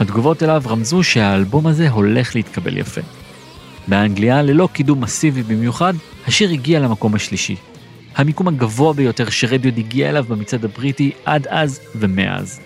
התגובות 0.00 0.42
אליו 0.42 0.62
רמזו 0.66 1.02
שהאלבום 1.02 1.66
הזה 1.66 1.90
הולך 1.90 2.34
להתקבל 2.36 2.76
יפה. 2.76 3.00
באנגליה, 3.88 4.42
ללא 4.42 4.68
קידום 4.72 5.00
מסיבי 5.00 5.42
במיוחד, 5.42 5.94
השיר 6.26 6.50
הגיע 6.50 6.80
למקום 6.80 7.14
השלישי. 7.14 7.56
המיקום 8.16 8.48
הגבוה 8.48 8.92
ביותר 8.92 9.30
שרדיוד 9.30 9.78
הגיע 9.78 10.10
אליו 10.10 10.24
במצעד 10.28 10.64
הבריטי 10.64 11.10
עד 11.24 11.46
אז 11.46 11.80
ומאז. 11.94 12.60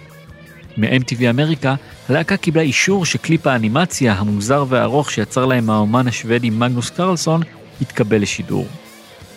מ-MTV 0.76 1.30
אמריקה, 1.30 1.74
הלהקה 2.08 2.36
קיבלה 2.36 2.62
אישור 2.62 3.06
שקליפ 3.06 3.46
האנימציה 3.46 4.12
המוזר 4.12 4.64
והארוך 4.68 5.10
שיצר 5.10 5.46
להם 5.46 5.70
האומן 5.70 6.08
השוודי 6.08 6.50
מגנוס 6.50 6.90
קרלסון 6.90 7.42
יתקבל 7.80 8.22
לשידור. 8.22 8.66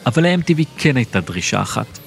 אבל 0.06 0.28
ל-MTV 0.28 0.62
כן 0.78 0.98
הייתה 0.98 1.22
דרישה 1.22 1.62
אחת. 1.62 2.00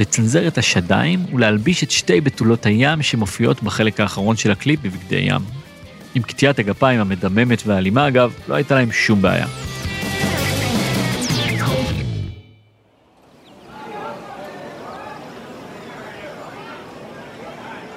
לצנזר 0.00 0.48
את 0.48 0.58
השדיים 0.58 1.26
ולהלביש 1.34 1.82
את 1.84 1.90
שתי 1.90 2.20
בתולות 2.20 2.66
הים 2.66 3.02
שמופיעות 3.02 3.62
בחלק 3.62 4.00
האחרון 4.00 4.36
של 4.36 4.50
הקליפ 4.50 4.80
בבגדי 4.82 5.16
ים. 5.16 5.42
עם 6.14 6.22
קטיעת 6.22 6.58
הגפיים 6.58 7.00
המדממת 7.00 7.62
והאלימה 7.66 8.08
אגב, 8.08 8.32
לא 8.48 8.54
הייתה 8.54 8.74
להם 8.74 8.92
שום 8.92 9.22
בעיה. 9.22 9.46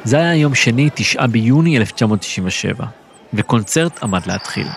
זה 0.08 0.17
היה 0.17 0.36
יום 0.36 0.56
שני, 0.56 0.89
9 0.96 1.28
ביוני 1.28 1.78
1997, 1.78 2.86
וקונצרט 3.34 4.04
עמד 4.04 4.26
להתחיל. 4.28 4.67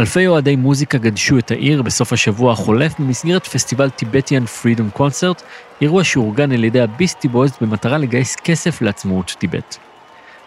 אלפי 0.00 0.26
אוהדי 0.26 0.56
מוזיקה 0.56 0.98
גדשו 0.98 1.38
את 1.38 1.50
העיר 1.50 1.82
בסוף 1.82 2.12
השבוע 2.12 2.52
החולף 2.52 2.98
במסגרת 2.98 3.46
פסטיבל 3.46 3.90
טיבטיאן 3.90 4.46
פרידום 4.46 4.90
קונצרט, 4.90 5.42
אירוע 5.80 6.04
שאורגן 6.04 6.52
על 6.52 6.64
ידי 6.64 6.80
ה 6.80 6.86
Beastie 6.86 7.28
Boys 7.28 7.52
במטרה 7.60 7.98
לגייס 7.98 8.36
כסף 8.36 8.82
לעצמאות 8.82 9.36
טיבט. 9.38 9.76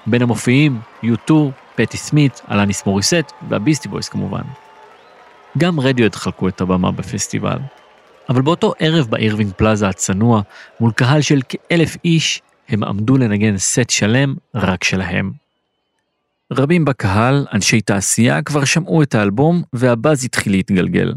בין 0.06 0.22
המופיעים, 0.22 0.80
U2, 1.04 1.34
פטי 1.76 1.98
סמית, 1.98 2.42
אלניס 2.52 2.86
מוריסט 2.86 3.32
וה 3.50 3.58
Beastie 3.58 3.88
Boys 3.88 4.10
כמובן. 4.10 4.44
גם 5.58 5.80
רדיוהד 5.80 6.16
חלקו 6.16 6.48
את 6.48 6.62
הבמה 6.62 6.92
בפסטיבל. 6.92 7.58
אבל 8.30 8.42
באותו 8.42 8.74
ערב 8.80 9.08
באירווינג 9.10 9.52
פלאזה 9.52 9.88
הצנוע, 9.88 10.42
מול 10.80 10.92
קהל 10.92 11.22
של 11.22 11.40
כאלף 11.50 11.98
איש, 12.06 12.42
הם 12.70 12.84
עמדו 12.84 13.18
לנגן 13.18 13.58
סט 13.58 13.90
שלם 13.90 14.36
רק 14.56 14.84
שלהם. 14.84 15.32
רבים 16.54 16.86
בקהל, 16.86 17.46
אנשי 17.54 17.82
תעשייה, 17.82 18.42
כבר 18.42 18.66
שמעו 18.66 19.04
את 19.04 19.16
האלבום, 19.16 19.64
והבאז 19.74 20.26
התחיל 20.26 20.54
להתגלגל. 20.54 21.14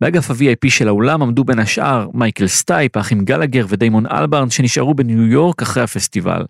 באגף 0.00 0.30
ה-VIP 0.30 0.70
של 0.70 0.88
האולם 0.88 1.22
עמדו 1.22 1.44
בין 1.44 1.58
השאר 1.58 2.08
מייקל 2.14 2.46
סטייפ, 2.46 2.96
האחים 2.96 3.24
גלגר 3.24 3.66
ודיימון 3.68 4.06
אלברן 4.06 4.50
שנשארו 4.50 4.94
בניו 4.94 5.26
יורק 5.26 5.62
אחרי 5.62 5.82
הפסטיבל, 5.82 6.44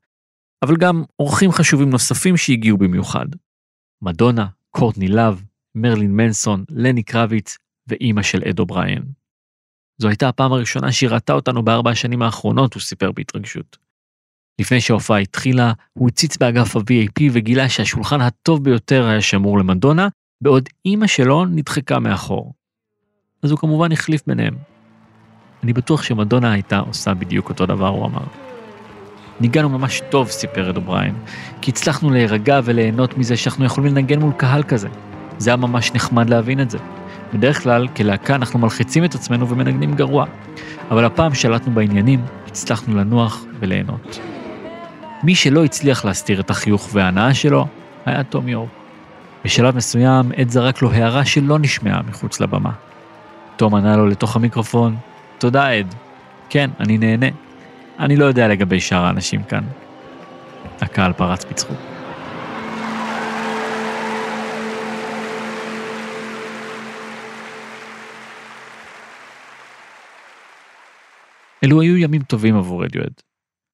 אבל 0.62 0.76
גם 0.76 1.04
אורחים 1.18 1.52
חשובים 1.52 1.90
נוספים 1.90 2.36
שהגיעו 2.36 2.78
במיוחד. 2.78 3.26
מדונה, 4.02 4.46
קורטני 4.70 5.08
לאב, 5.08 5.42
מרלין 5.74 6.16
מנסון, 6.16 6.64
לני 6.70 7.02
קרביץ 7.02 7.58
ואימא 7.86 8.22
של 8.22 8.42
אד 8.48 8.58
אובריין. 8.58 9.17
זו 9.98 10.08
הייתה 10.08 10.28
הפעם 10.28 10.52
הראשונה 10.52 10.92
שהיא 10.92 11.11
ראתה 11.11 11.32
אותנו 11.32 11.62
בארבע 11.62 11.90
השנים 11.90 12.22
האחרונות, 12.22 12.74
הוא 12.74 12.80
סיפר 12.80 13.12
בהתרגשות. 13.12 13.76
לפני 14.61 14.80
שההופעה 14.80 15.18
התחילה, 15.18 15.72
הוא 15.92 16.08
הציץ 16.08 16.37
באגף 16.37 16.76
ה-VIP 16.76 17.22
וגילה 17.32 17.68
שהשולחן 17.68 18.20
הטוב 18.20 18.64
ביותר 18.64 19.06
היה 19.06 19.20
שמור 19.20 19.58
למדונה, 19.58 20.08
בעוד 20.40 20.68
אימא 20.84 21.06
שלו 21.06 21.44
נדחקה 21.44 21.98
מאחור. 21.98 22.54
אז 23.42 23.50
הוא 23.50 23.58
כמובן 23.58 23.92
החליף 23.92 24.22
ביניהם. 24.26 24.56
אני 25.62 25.72
בטוח 25.72 26.02
שמדונה 26.02 26.52
הייתה 26.52 26.78
עושה 26.78 27.14
בדיוק 27.14 27.48
אותו 27.48 27.66
דבר, 27.66 27.88
הוא 27.88 28.06
אמר. 28.06 28.24
ניגענו 29.40 29.68
ממש 29.68 30.02
טוב, 30.11 30.28
סיפר 30.28 30.70
אד 30.70 30.76
אובריין, 30.76 31.14
כי 31.61 31.70
הצלחנו 31.70 32.11
להירגע 32.11 32.61
וליהנות 32.64 33.18
מזה 33.18 33.37
שאנחנו 33.37 33.64
יכולים 33.64 33.94
לנגן 33.94 34.20
מול 34.20 34.32
קהל 34.32 34.62
כזה. 34.62 34.88
זה 35.38 35.50
היה 35.50 35.56
ממש 35.56 35.92
נחמד 35.92 36.30
להבין 36.30 36.61
את 36.61 36.70
זה. 36.70 36.78
בדרך 37.34 37.62
כלל, 37.62 37.88
כלהקה 37.88 38.34
אנחנו 38.34 38.58
מלחיצים 38.58 39.04
את 39.04 39.14
עצמנו 39.14 39.48
ומנגנים 39.48 39.94
גרוע, 39.94 40.26
אבל 40.90 41.04
הפעם 41.04 41.34
שלטנו 41.34 41.72
בעניינים, 41.72 42.20
הצלחנו 42.46 42.96
לנוח 42.96 43.44
וליהנות. 43.60 44.20
מי 45.22 45.34
שלא 45.34 45.64
הצליח 45.64 46.04
להסתיר 46.04 46.40
את 46.40 46.50
החיוך 46.50 46.88
וההנאה 46.92 47.34
שלו, 47.34 47.66
היה 48.06 48.22
תום 48.22 48.48
יור. 48.48 48.68
בשלב 49.44 49.76
מסוים, 49.76 50.30
עד 50.36 50.48
זרק 50.48 50.82
לו 50.82 50.92
הערה 50.92 51.24
שלא 51.24 51.58
נשמעה 51.58 52.02
מחוץ 52.02 52.40
לבמה. 52.40 52.70
תום 53.56 53.74
ענה 53.74 53.96
לו 53.96 54.06
לתוך 54.06 54.36
המיקרופון, 54.36 54.96
תודה 55.38 55.68
עד. 55.68 55.94
כן, 56.48 56.70
אני 56.80 56.98
נהנה. 56.98 57.26
אני 57.98 58.16
לא 58.16 58.24
יודע 58.24 58.48
לגבי 58.48 58.80
שאר 58.80 59.04
האנשים 59.04 59.42
כאן. 59.42 59.64
הקהל 60.80 61.12
פרץ 61.12 61.44
בצחוק. 61.44 61.97
אלו 71.64 71.81
היו 71.81 71.97
ימים 71.97 72.23
טובים 72.23 72.57
עבור 72.57 72.85
רדיואד. 72.85 73.12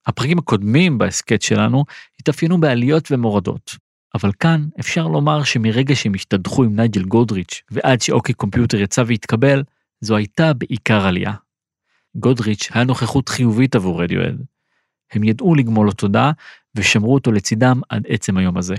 הפרקים 0.07 0.39
הקודמים 0.39 0.99
בהסכת 0.99 1.43
שלנו 1.43 1.85
התאפיינו 2.21 2.61
בעליות 2.61 3.13
ומורדות, 3.13 3.77
אבל 4.15 4.33
כאן 4.33 4.69
אפשר 4.81 5.09
לומר 5.09 5.45
שמרגע 5.45 5.95
שהם 5.95 6.15
השתדכו 6.15 6.65
עם 6.65 6.77
נייג'ל 6.77 7.05
גודריץ' 7.05 7.63
ועד 7.71 8.01
ש 8.01 8.17
OK 8.17 8.33
Computer 8.33 8.81
יצא 8.81 9.03
והתקבל, 9.07 9.63
זו 10.01 10.17
הייתה 10.17 10.53
בעיקר 10.53 11.07
עלייה. 11.07 11.33
גודריץ' 12.17 12.69
היה 12.73 12.85
נוכחות 12.85 13.29
חיובית 13.29 13.75
עבור 13.75 14.03
רדיוהד. 14.03 14.43
הם 15.13 15.25
ידעו 15.25 15.55
לגמול 15.55 15.87
לו 15.87 15.93
תודה 15.93 16.31
ושמרו 16.75 17.15
אותו 17.15 17.33
לצידם 17.33 17.81
עד 17.89 18.05
עצם 18.09 18.37
היום 18.37 18.57
הזה. 18.57 18.75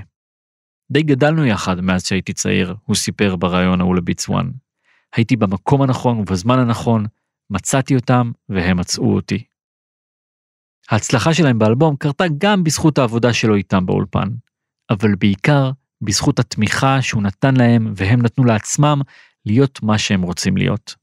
די 0.91 1.04
גדלנו 1.04 1.46
יחד 1.46 1.82
מאז 1.82 2.06
שהייתי 2.06 2.34
צעיר, 2.34 2.76
הוא 2.86 2.96
סיפר 2.96 3.36
בריאיון 3.36 3.82
ההוא 3.82 3.96
ל 3.95 4.01
Beats 4.01 4.30
One. 4.30 4.51
הייתי 5.15 5.36
במקום 5.36 5.82
הנכון 5.82 6.20
ובזמן 6.20 6.60
הנכון, 6.60 7.06
מצאתי 7.49 7.95
אותם 7.95 8.31
והם 8.49 8.77
מצאו 8.77 9.15
אותי. 9.15 9.43
ההצלחה 10.89 11.34
שלהם 11.34 11.60
באלבום 11.60 11.95
קרתה 11.95 12.23
גם 12.38 12.63
בזכות 12.63 12.97
העבודה 12.97 13.34
שלו 13.34 13.55
איתם 13.55 13.86
באולפן. 13.86 14.27
אבל 14.89 15.15
בעיקר 15.15 15.71
בזכות 16.01 16.39
התמיכה 16.39 17.01
שהוא 17.01 17.23
נתן 17.23 17.55
להם 17.58 17.93
והם 17.95 18.21
נתנו 18.21 18.43
לעצמם 18.43 19.01
להיות 19.45 19.84
מה 19.84 19.97
שהם 19.97 20.21
רוצים 20.21 20.58
להיות. 20.58 20.95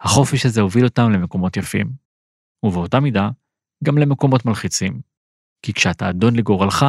החופש 0.00 0.46
הזה 0.46 0.60
הוביל 0.60 0.84
אותם 0.84 1.10
למקומות 1.10 1.56
יפים. 1.56 1.92
ובאותה 2.62 3.00
מידה, 3.00 3.30
גם 3.84 3.98
למקומות 3.98 4.44
מלחיצים. 4.46 5.00
כי 5.62 5.72
כשאתה 5.72 6.10
אדון 6.10 6.36
לגורלך, 6.36 6.86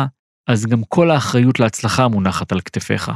אז 0.48 0.66
גם 0.66 0.84
כל 0.84 1.12
האחריות 1.12 1.60
להצלחה 1.60 2.08
מונחת 2.08 2.52
על 2.52 2.62
כתפיך. 2.62 3.12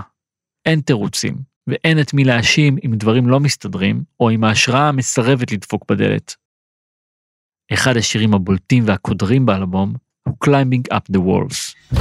אין 0.66 0.82
תירוצים, 0.82 1.36
ואין 1.68 2.00
את 2.00 2.14
מי 2.14 2.24
להאשים 2.24 2.78
אם 2.86 2.92
דברים 2.94 3.28
לא 3.28 3.40
מסתדרים, 3.40 4.04
או 4.20 4.32
אם 4.32 4.44
ההשראה 4.44 4.92
מסרבת 4.92 5.52
לדפוק 5.52 5.86
בדלת. 5.92 6.36
אחד 7.74 7.98
השירים 7.98 8.34
הבולטים 8.34 8.84
והקודרים 8.88 9.46
באלבום 9.46 9.94
הוא 10.24 10.36
Climbing 10.46 10.94
Up 10.94 11.16
the 11.16 11.20
Walls. 11.20 11.96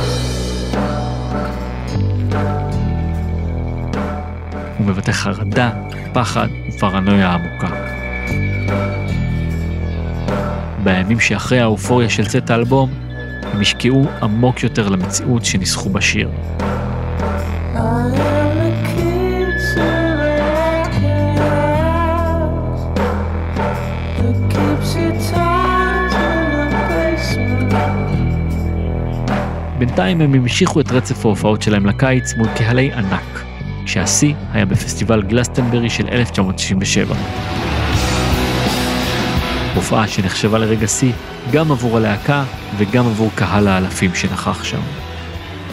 הוא 4.78 4.86
מבטא 4.86 5.12
חרדה, 5.12 5.70
פחד 6.14 6.48
ופרנויה 6.68 7.34
עמוקה. 7.34 7.98
בימים 10.84 11.20
שאחרי 11.20 11.60
האופוריה 11.60 12.10
של 12.10 12.26
צאת 12.26 12.50
האלבום, 12.50 12.90
הם 13.42 13.60
השקיעו 13.60 14.04
עמוק 14.22 14.62
יותר 14.62 14.88
למציאות 14.88 15.44
שניסחו 15.44 15.90
בשיר. 15.90 16.30
בינתיים 29.98 30.20
הם 30.20 30.34
המשיכו 30.34 30.80
את 30.80 30.92
רצף 30.92 31.24
ההופעות 31.24 31.62
שלהם 31.62 31.86
לקיץ 31.86 32.34
מול 32.34 32.48
קהלי 32.56 32.92
ענק, 32.92 33.44
כשהשיא 33.84 34.34
היה 34.52 34.64
בפסטיבל 34.64 35.22
גלסטנברי 35.22 35.90
של 35.90 36.08
1997. 36.08 37.14
הופעה 39.74 40.08
שנחשבה 40.08 40.58
לרגע 40.58 40.86
שיא 40.86 41.12
גם 41.52 41.72
עבור 41.72 41.96
הלהקה 41.96 42.44
וגם 42.76 43.06
עבור 43.06 43.30
קהל 43.34 43.68
האלפים 43.68 44.14
שנכח 44.14 44.64
שם. 44.64 44.80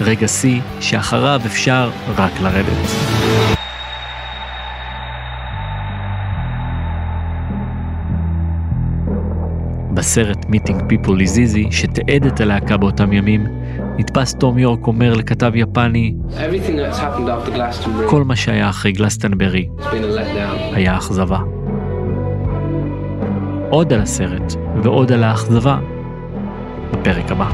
רגע 0.01 0.27
שיא 0.27 0.61
שאחריו 0.79 1.41
אפשר 1.45 1.91
רק 2.17 2.31
לרדת. 2.41 2.89
בסרט 9.93 10.45
Meeting 10.45 10.79
People 10.79 11.19
is 11.19 11.35
Easy, 11.35 11.71
שתיעד 11.71 12.25
את 12.25 12.39
הלהקה 12.39 12.77
באותם 12.77 13.13
ימים, 13.13 13.45
נתפס 13.97 14.35
תום 14.35 14.57
יורק 14.57 14.87
אומר 14.87 15.13
לכתב 15.13 15.51
יפני, 15.55 16.15
כל 18.07 18.23
מה 18.23 18.35
שהיה 18.35 18.69
אחרי 18.69 18.91
גלסטנברי. 18.91 19.67
היה 20.73 20.97
אכזבה. 20.97 21.39
עוד 23.69 23.93
על 23.93 24.01
הסרט 24.01 24.53
ועוד 24.83 25.11
על 25.11 25.23
האכזבה 25.23 25.79
בפרק 26.91 27.31
הבא. 27.31 27.49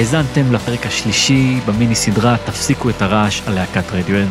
האזנתם 0.00 0.52
לפרק 0.52 0.86
השלישי 0.86 1.60
במיני 1.66 1.94
סדרה 1.94 2.36
"תפסיקו 2.44 2.90
את 2.90 3.02
הרעש" 3.02 3.40
על 3.46 3.54
להקת 3.54 3.92
רדיואן. 3.92 4.28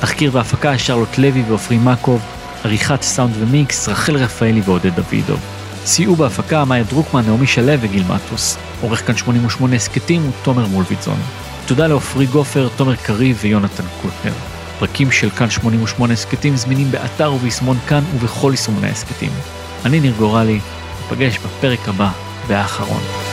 תחקיר 0.00 0.30
והפקה 0.34 0.78
שרלוט 0.78 1.18
לוי 1.18 1.42
ועופרי 1.48 1.78
מקוב, 1.78 2.20
עריכת 2.64 3.02
סאונד 3.02 3.34
ומיקס 3.38 3.88
רחל 3.88 4.16
רפאלי 4.16 4.60
ועודד 4.64 5.00
דוידוב. 5.00 5.40
סייעו 5.84 6.16
בהפקה 6.16 6.64
מאיה 6.64 6.84
דרוקמן, 6.84 7.22
נעמי 7.26 7.46
שלו 7.46 7.72
וגיל 7.80 8.02
מטוס. 8.08 8.56
עורך 8.80 9.06
כאן 9.06 9.16
88 9.16 9.76
הסכתים 9.76 10.22
הוא 10.22 10.32
תומר 10.42 10.66
מולביטזון. 10.66 11.18
תודה 11.66 11.86
לעופרי 11.86 12.26
גופר, 12.26 12.68
תומר 12.76 12.96
קריב 12.96 13.38
ויונתן 13.42 13.84
קוטנר. 14.02 14.34
פרקים 14.78 15.10
של 15.10 15.30
כאן 15.30 15.50
88 15.50 16.12
הסכתים 16.12 16.56
זמינים 16.56 16.90
באתר 16.90 17.32
וביישמון 17.32 17.78
כאן 17.88 18.02
ובכל 18.14 18.50
יישומוני 18.50 18.86
ההסכתים. 18.86 19.30
אני 19.84 20.00
ניר 20.00 20.12
גורלי, 20.18 20.60
ניפגש 21.02 21.38
בפרק 21.38 21.88
הבא 21.88 22.10
והאחרון. 22.46 23.29